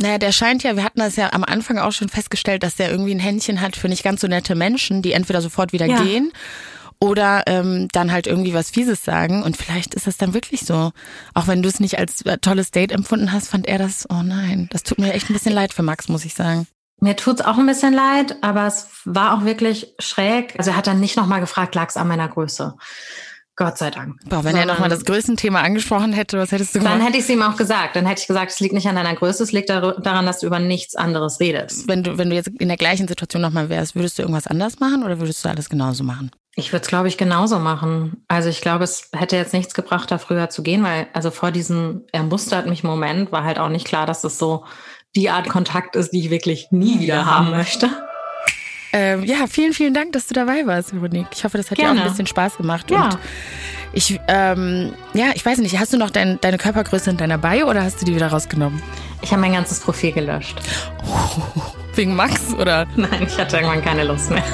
Naja, 0.00 0.18
der 0.18 0.32
scheint 0.32 0.64
ja, 0.64 0.74
wir 0.74 0.82
hatten 0.82 0.98
das 0.98 1.14
ja 1.14 1.32
am 1.32 1.44
Anfang 1.44 1.78
auch 1.78 1.92
schon 1.92 2.08
festgestellt, 2.08 2.64
dass 2.64 2.74
der 2.74 2.90
irgendwie 2.90 3.14
ein 3.14 3.20
Händchen 3.20 3.60
hat 3.60 3.76
für 3.76 3.88
nicht 3.88 4.02
ganz 4.02 4.20
so 4.20 4.26
nette 4.26 4.56
Menschen, 4.56 5.00
die 5.00 5.12
entweder 5.12 5.40
sofort 5.40 5.72
wieder 5.72 5.86
ja. 5.86 6.02
gehen 6.02 6.32
oder 7.02 7.42
ähm, 7.46 7.88
dann 7.90 8.12
halt 8.12 8.28
irgendwie 8.28 8.54
was 8.54 8.70
Fieses 8.70 9.02
sagen. 9.02 9.42
Und 9.42 9.56
vielleicht 9.56 9.96
ist 9.96 10.06
das 10.06 10.18
dann 10.18 10.34
wirklich 10.34 10.60
so. 10.60 10.92
Auch 11.34 11.48
wenn 11.48 11.60
du 11.60 11.68
es 11.68 11.80
nicht 11.80 11.98
als 11.98 12.22
äh, 12.22 12.38
tolles 12.38 12.70
Date 12.70 12.92
empfunden 12.92 13.32
hast, 13.32 13.48
fand 13.48 13.66
er 13.66 13.78
das, 13.78 14.06
oh 14.08 14.22
nein, 14.22 14.68
das 14.70 14.84
tut 14.84 15.00
mir 15.00 15.12
echt 15.12 15.28
ein 15.28 15.32
bisschen 15.32 15.52
leid 15.52 15.72
für 15.72 15.82
Max, 15.82 16.08
muss 16.08 16.24
ich 16.24 16.34
sagen. 16.34 16.68
Mir 17.00 17.16
tut's 17.16 17.40
auch 17.40 17.58
ein 17.58 17.66
bisschen 17.66 17.92
leid, 17.92 18.36
aber 18.42 18.68
es 18.68 18.86
war 19.04 19.36
auch 19.36 19.44
wirklich 19.44 19.96
schräg. 19.98 20.54
Also 20.58 20.70
er 20.70 20.76
hat 20.76 20.86
dann 20.86 21.00
nicht 21.00 21.16
nochmal 21.16 21.40
gefragt, 21.40 21.74
lag's 21.74 21.96
an 21.96 22.06
meiner 22.06 22.28
Größe. 22.28 22.76
Gott 23.56 23.76
sei 23.76 23.90
Dank. 23.90 24.16
Boah, 24.24 24.44
wenn 24.44 24.56
er 24.56 24.64
nochmal 24.64 24.88
das 24.88 25.04
Größenthema 25.04 25.60
angesprochen 25.60 26.12
hätte, 26.14 26.38
was 26.38 26.52
hättest 26.52 26.74
du 26.74 26.78
gemacht? 26.78 26.94
Dann 26.94 27.02
hätte 27.02 27.18
ich 27.18 27.24
es 27.24 27.28
ihm 27.28 27.42
auch 27.42 27.56
gesagt. 27.56 27.96
Dann 27.96 28.06
hätte 28.06 28.22
ich 28.22 28.26
gesagt, 28.26 28.52
es 28.52 28.60
liegt 28.60 28.72
nicht 28.72 28.88
an 28.88 28.94
deiner 28.94 29.14
Größe, 29.14 29.42
es 29.42 29.52
liegt 29.52 29.68
daran, 29.68 30.26
dass 30.26 30.40
du 30.40 30.46
über 30.46 30.58
nichts 30.58 30.94
anderes 30.94 31.38
redest. 31.38 31.86
Wenn 31.86 32.02
du, 32.02 32.16
wenn 32.16 32.30
du 32.30 32.36
jetzt 32.36 32.48
in 32.48 32.68
der 32.68 32.78
gleichen 32.78 33.08
Situation 33.08 33.42
nochmal 33.42 33.68
wärst, 33.68 33.94
würdest 33.94 34.18
du 34.18 34.22
irgendwas 34.22 34.46
anders 34.46 34.80
machen 34.80 35.02
oder 35.02 35.20
würdest 35.20 35.44
du 35.44 35.50
alles 35.50 35.68
genauso 35.68 36.02
machen? 36.02 36.30
Ich 36.54 36.72
würde 36.72 36.82
es, 36.82 36.88
glaube 36.88 37.08
ich, 37.08 37.16
genauso 37.16 37.58
machen. 37.58 38.24
Also 38.28 38.48
ich 38.48 38.60
glaube, 38.60 38.84
es 38.84 39.08
hätte 39.14 39.36
jetzt 39.36 39.54
nichts 39.54 39.74
gebracht, 39.74 40.10
da 40.10 40.18
früher 40.18 40.50
zu 40.50 40.62
gehen, 40.62 40.82
weil 40.82 41.06
also 41.12 41.30
vor 41.30 41.50
diesem 41.50 42.02
er 42.12 42.22
mustert 42.22 42.66
mich 42.66 42.84
Moment 42.84 43.32
war 43.32 43.44
halt 43.44 43.58
auch 43.58 43.70
nicht 43.70 43.86
klar, 43.86 44.06
dass 44.06 44.24
es 44.24 44.38
so 44.38 44.64
die 45.14 45.30
Art 45.30 45.48
Kontakt 45.48 45.96
ist, 45.96 46.10
die 46.12 46.20
ich 46.20 46.30
wirklich 46.30 46.68
nie 46.70 47.00
wieder 47.00 47.26
haben 47.26 47.50
möchte. 47.50 47.90
Ähm, 48.92 49.24
ja, 49.24 49.46
vielen, 49.48 49.72
vielen 49.72 49.94
Dank, 49.94 50.12
dass 50.12 50.26
du 50.26 50.34
dabei 50.34 50.66
warst, 50.66 50.92
Veronique. 50.92 51.28
Ich 51.32 51.44
hoffe, 51.44 51.56
das 51.56 51.70
hat 51.70 51.78
Gerne. 51.78 51.94
dir 51.94 52.00
auch 52.00 52.04
ein 52.04 52.10
bisschen 52.10 52.26
Spaß 52.26 52.58
gemacht. 52.58 52.90
Ja. 52.90 53.04
Und 53.04 53.18
ich, 53.94 54.20
ähm, 54.28 54.92
ja, 55.14 55.26
ich 55.34 55.44
weiß 55.44 55.58
nicht, 55.58 55.78
hast 55.78 55.92
du 55.92 55.98
noch 55.98 56.10
dein, 56.10 56.40
deine 56.40 56.58
Körpergröße 56.58 57.10
in 57.10 57.16
deiner 57.16 57.38
Bio 57.38 57.68
oder 57.68 57.82
hast 57.82 58.00
du 58.00 58.04
die 58.04 58.14
wieder 58.14 58.28
rausgenommen? 58.28 58.82
Ich 59.22 59.30
habe 59.30 59.40
mein 59.40 59.52
ganzes 59.52 59.80
Profil 59.80 60.12
gelöscht. 60.12 60.60
Oh, 61.06 61.60
wegen 61.94 62.14
Max 62.14 62.52
oder? 62.54 62.86
Nein, 62.96 63.26
ich 63.26 63.38
hatte 63.38 63.56
irgendwann 63.56 63.82
keine 63.82 64.04
Lust 64.04 64.30
mehr. 64.30 64.44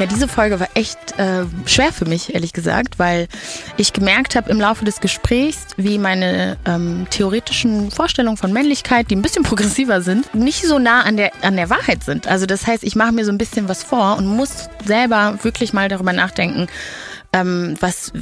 Ja, 0.00 0.06
diese 0.06 0.28
Folge 0.28 0.58
war 0.58 0.68
echt 0.72 1.18
äh, 1.18 1.44
schwer 1.66 1.92
für 1.92 2.06
mich, 2.06 2.32
ehrlich 2.34 2.54
gesagt, 2.54 2.98
weil 2.98 3.28
ich 3.76 3.92
gemerkt 3.92 4.34
habe 4.34 4.50
im 4.50 4.58
Laufe 4.58 4.86
des 4.86 5.00
Gesprächs, 5.00 5.66
wie 5.76 5.98
meine 5.98 6.56
ähm, 6.64 7.06
theoretischen 7.10 7.90
Vorstellungen 7.90 8.38
von 8.38 8.50
Männlichkeit, 8.50 9.10
die 9.10 9.16
ein 9.16 9.20
bisschen 9.20 9.42
progressiver 9.44 10.00
sind, 10.00 10.34
nicht 10.34 10.62
so 10.62 10.78
nah 10.78 11.02
an 11.02 11.18
der, 11.18 11.32
an 11.42 11.56
der 11.56 11.68
Wahrheit 11.68 12.02
sind. 12.02 12.26
Also 12.26 12.46
das 12.46 12.66
heißt, 12.66 12.82
ich 12.82 12.96
mache 12.96 13.12
mir 13.12 13.26
so 13.26 13.30
ein 13.30 13.36
bisschen 13.36 13.68
was 13.68 13.82
vor 13.84 14.16
und 14.16 14.26
muss 14.26 14.70
selber 14.86 15.38
wirklich 15.42 15.74
mal 15.74 15.90
darüber 15.90 16.14
nachdenken, 16.14 16.66
ähm, 17.32 17.76
was, 17.80 18.12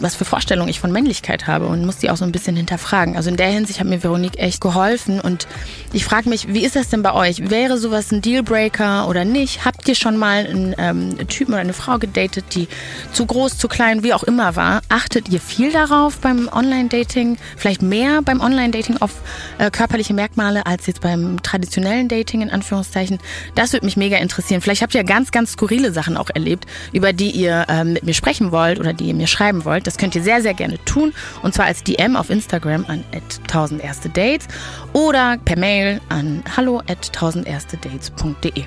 was 0.00 0.16
für 0.16 0.24
Vorstellungen 0.24 0.68
ich 0.68 0.80
von 0.80 0.90
Männlichkeit 0.90 1.46
habe 1.46 1.66
und 1.66 1.86
muss 1.86 1.98
die 1.98 2.10
auch 2.10 2.16
so 2.16 2.24
ein 2.24 2.32
bisschen 2.32 2.56
hinterfragen. 2.56 3.16
Also 3.16 3.30
in 3.30 3.36
der 3.36 3.46
Hinsicht 3.48 3.78
hat 3.78 3.86
mir 3.86 4.02
Veronique 4.02 4.38
echt 4.38 4.60
geholfen 4.60 5.20
und 5.20 5.46
ich 5.92 6.04
frage 6.04 6.28
mich, 6.28 6.52
wie 6.52 6.64
ist 6.64 6.74
das 6.74 6.88
denn 6.88 7.02
bei 7.02 7.12
euch? 7.12 7.50
Wäre 7.50 7.78
sowas 7.78 8.10
ein 8.10 8.22
Dealbreaker 8.22 9.08
oder 9.08 9.24
nicht? 9.24 9.64
Habt 9.64 9.88
ihr 9.88 9.94
schon 9.94 10.16
mal 10.16 10.46
einen 10.46 10.74
ähm, 10.78 11.28
Typen 11.28 11.52
oder 11.52 11.60
eine 11.60 11.72
Frau 11.72 11.98
gedatet, 11.98 12.46
die 12.54 12.66
zu 13.12 13.24
groß, 13.24 13.56
zu 13.56 13.68
klein, 13.68 14.02
wie 14.02 14.12
auch 14.14 14.24
immer 14.24 14.56
war? 14.56 14.80
Achtet 14.88 15.28
ihr 15.28 15.40
viel 15.40 15.70
darauf 15.70 16.18
beim 16.18 16.48
Online-Dating? 16.52 17.38
Vielleicht 17.56 17.82
mehr 17.82 18.20
beim 18.22 18.40
Online-Dating 18.40 18.96
auf 18.98 19.12
äh, 19.58 19.70
körperliche 19.70 20.12
Merkmale 20.14 20.66
als 20.66 20.86
jetzt 20.88 21.02
beim 21.02 21.40
traditionellen 21.42 22.08
Dating 22.08 22.42
in 22.42 22.50
Anführungszeichen? 22.50 23.20
Das 23.54 23.72
würde 23.72 23.86
mich 23.86 23.96
mega 23.96 24.16
interessieren. 24.16 24.60
Vielleicht 24.60 24.82
habt 24.82 24.94
ihr 24.94 25.04
ganz, 25.04 25.30
ganz 25.30 25.52
skurrile 25.52 25.92
Sachen 25.92 26.16
auch 26.16 26.30
erlebt, 26.34 26.66
über 26.92 27.12
die 27.12 27.30
ihr 27.30 27.66
ähm, 27.68 27.92
mit 27.92 28.02
mir 28.02 28.14
sprechen 28.14 28.39
sprechen 28.40 28.52
wollt 28.52 28.80
oder 28.80 28.92
die 28.92 29.08
ihr 29.08 29.14
mir 29.14 29.26
schreiben 29.26 29.64
wollt, 29.64 29.86
das 29.86 29.98
könnt 29.98 30.14
ihr 30.14 30.22
sehr, 30.22 30.42
sehr 30.42 30.54
gerne 30.54 30.82
tun. 30.84 31.12
Und 31.42 31.54
zwar 31.54 31.66
als 31.66 31.84
DM 31.84 32.16
auf 32.16 32.30
Instagram 32.30 32.84
an 32.88 33.04
1000 33.12 33.82
erste 33.82 34.08
Dates 34.08 34.48
oder 34.92 35.38
per 35.44 35.58
Mail 35.58 36.00
an 36.08 36.42
hallo 36.56 36.78
at 36.88 37.06
1000 37.06 37.46
erste 37.46 37.76
dates.de. 37.76 38.64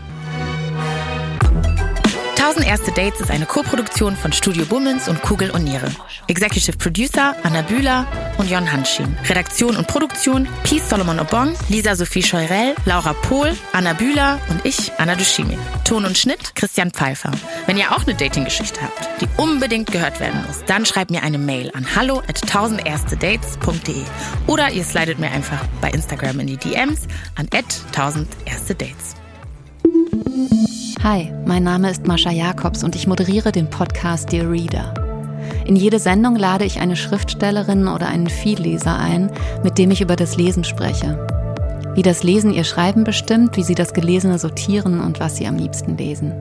1000 2.44 2.68
Erste 2.68 2.92
Dates 2.92 3.22
ist 3.22 3.32
eine 3.32 3.46
Co-Produktion 3.46 4.18
von 4.18 4.34
Studio 4.34 4.66
Bummens 4.66 5.08
und 5.08 5.22
Kugel 5.22 5.50
und 5.52 5.64
Niere. 5.64 5.90
Executive 6.28 6.78
Producer 6.78 7.38
Anna 7.42 7.62
Bühler 7.62 8.06
und 8.38 8.50
Jon 8.50 8.70
Hanschin. 8.70 9.18
Redaktion 9.30 9.78
und 9.78 9.88
Produktion 9.88 10.46
Peace 10.64 10.90
Solomon 10.90 11.22
Obong, 11.22 11.56
Lisa 11.70 11.96
Sophie 11.96 12.22
Scheurell, 12.22 12.76
Laura 12.84 13.14
Pohl, 13.14 13.56
Anna 13.72 13.94
Bühler 13.94 14.42
und 14.50 14.66
ich, 14.66 14.92
Anna 14.98 15.16
Dushimi. 15.16 15.58
Ton 15.86 16.04
und 16.04 16.18
Schnitt 16.18 16.54
Christian 16.54 16.92
Pfeiffer. 16.92 17.32
Wenn 17.66 17.78
ihr 17.78 17.90
auch 17.94 18.06
eine 18.06 18.14
Dating-Geschichte 18.14 18.82
habt, 18.82 19.22
die 19.22 19.30
unbedingt 19.42 19.94
gehört 19.94 20.20
werden 20.20 20.44
muss, 20.46 20.66
dann 20.66 20.86
schreibt 20.86 21.12
mir 21.12 21.24
eine 21.24 21.38
Mail 21.38 21.72
an 21.74 21.96
hallo 21.96 22.20
at 22.28 22.40
1000erstedates.de 22.40 24.04
oder 24.48 24.70
ihr 24.70 24.84
slidet 24.84 25.18
mir 25.18 25.32
einfach 25.32 25.64
bei 25.80 25.92
Instagram 25.92 26.42
in 26.42 26.48
die 26.48 26.58
DMs 26.58 27.08
an 27.36 27.48
at 27.54 27.74
1000 27.94 28.28
Erste 28.44 28.76
Dates. 28.76 29.23
Hi, 31.04 31.34
mein 31.46 31.64
Name 31.64 31.90
ist 31.90 32.08
Mascha 32.08 32.32
Jakobs 32.32 32.84
und 32.84 32.96
ich 32.96 33.08
moderiere 33.08 33.52
den 33.52 33.70
Podcast 33.70 34.32
Dear 34.32 34.50
Reader. 34.50 34.94
In 35.66 35.76
jede 35.76 35.98
Sendung 36.00 36.36
lade 36.36 36.66
ich 36.66 36.80
eine 36.80 36.96
Schriftstellerin 36.96 37.88
oder 37.88 38.08
einen 38.08 38.30
Vielleser 38.30 38.98
ein, 38.98 39.32
mit 39.64 39.78
dem 39.78 39.92
ich 39.92 40.02
über 40.02 40.16
das 40.16 40.38
Lesen 40.38 40.64
spreche. 40.64 41.18
Wie 41.96 42.04
das 42.04 42.24
Lesen 42.24 42.54
ihr 42.54 42.64
Schreiben 42.64 43.04
bestimmt, 43.04 43.58
wie 43.58 43.64
sie 43.64 43.76
das 43.76 43.94
Gelesene 43.94 44.38
sortieren 44.40 45.02
und 45.02 45.20
was 45.20 45.38
sie 45.38 45.48
am 45.48 45.58
liebsten 45.58 45.98
lesen. 45.98 46.32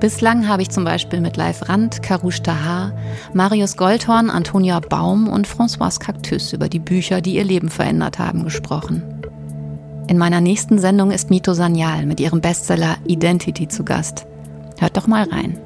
Bislang 0.00 0.48
habe 0.48 0.62
ich 0.62 0.70
zum 0.70 0.84
Beispiel 0.84 1.20
mit 1.20 1.36
Leif 1.36 1.68
Rand, 1.68 2.02
Karush 2.02 2.42
Tahar, 2.42 2.92
Marius 3.32 3.76
Goldhorn, 3.76 4.28
Antonia 4.30 4.80
Baum 4.80 5.28
und 5.28 5.48
François 5.48 5.98
Cactus 5.98 6.52
über 6.52 6.68
die 6.68 6.80
Bücher, 6.80 7.20
die 7.20 7.36
ihr 7.36 7.44
Leben 7.44 7.70
verändert 7.70 8.18
haben, 8.18 8.44
gesprochen. 8.44 9.21
In 10.08 10.18
meiner 10.18 10.40
nächsten 10.40 10.78
Sendung 10.78 11.10
ist 11.10 11.30
Mito 11.30 11.54
Sanyal 11.54 12.06
mit 12.06 12.20
ihrem 12.20 12.40
Bestseller 12.40 12.96
Identity 13.06 13.68
zu 13.68 13.84
Gast. 13.84 14.26
Hört 14.78 14.96
doch 14.96 15.06
mal 15.06 15.24
rein. 15.24 15.58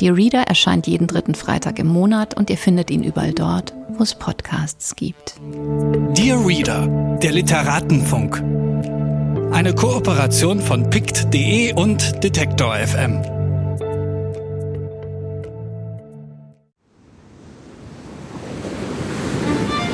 Die 0.00 0.08
Reader 0.08 0.42
erscheint 0.42 0.86
jeden 0.86 1.08
dritten 1.08 1.34
Freitag 1.34 1.80
im 1.80 1.88
Monat 1.88 2.34
und 2.34 2.50
ihr 2.50 2.56
findet 2.56 2.90
ihn 2.90 3.02
überall 3.02 3.32
dort, 3.32 3.74
wo 3.96 4.04
es 4.04 4.14
Podcasts 4.14 4.94
gibt. 4.94 5.34
Dear 6.16 6.46
Reader, 6.46 7.18
der 7.20 7.32
Literatenfunk. 7.32 8.42
Eine 9.52 9.74
Kooperation 9.74 10.60
von 10.60 10.88
pict.de 10.88 11.72
und 11.72 12.22
Detektor 12.22 12.76
FM. 12.76 13.22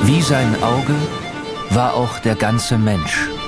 Wie 0.03 0.21
sein 0.21 0.55
Auge 0.61 0.93
war 1.71 1.95
auch 1.95 2.19
der 2.19 2.35
ganze 2.35 2.77
Mensch 2.77 3.27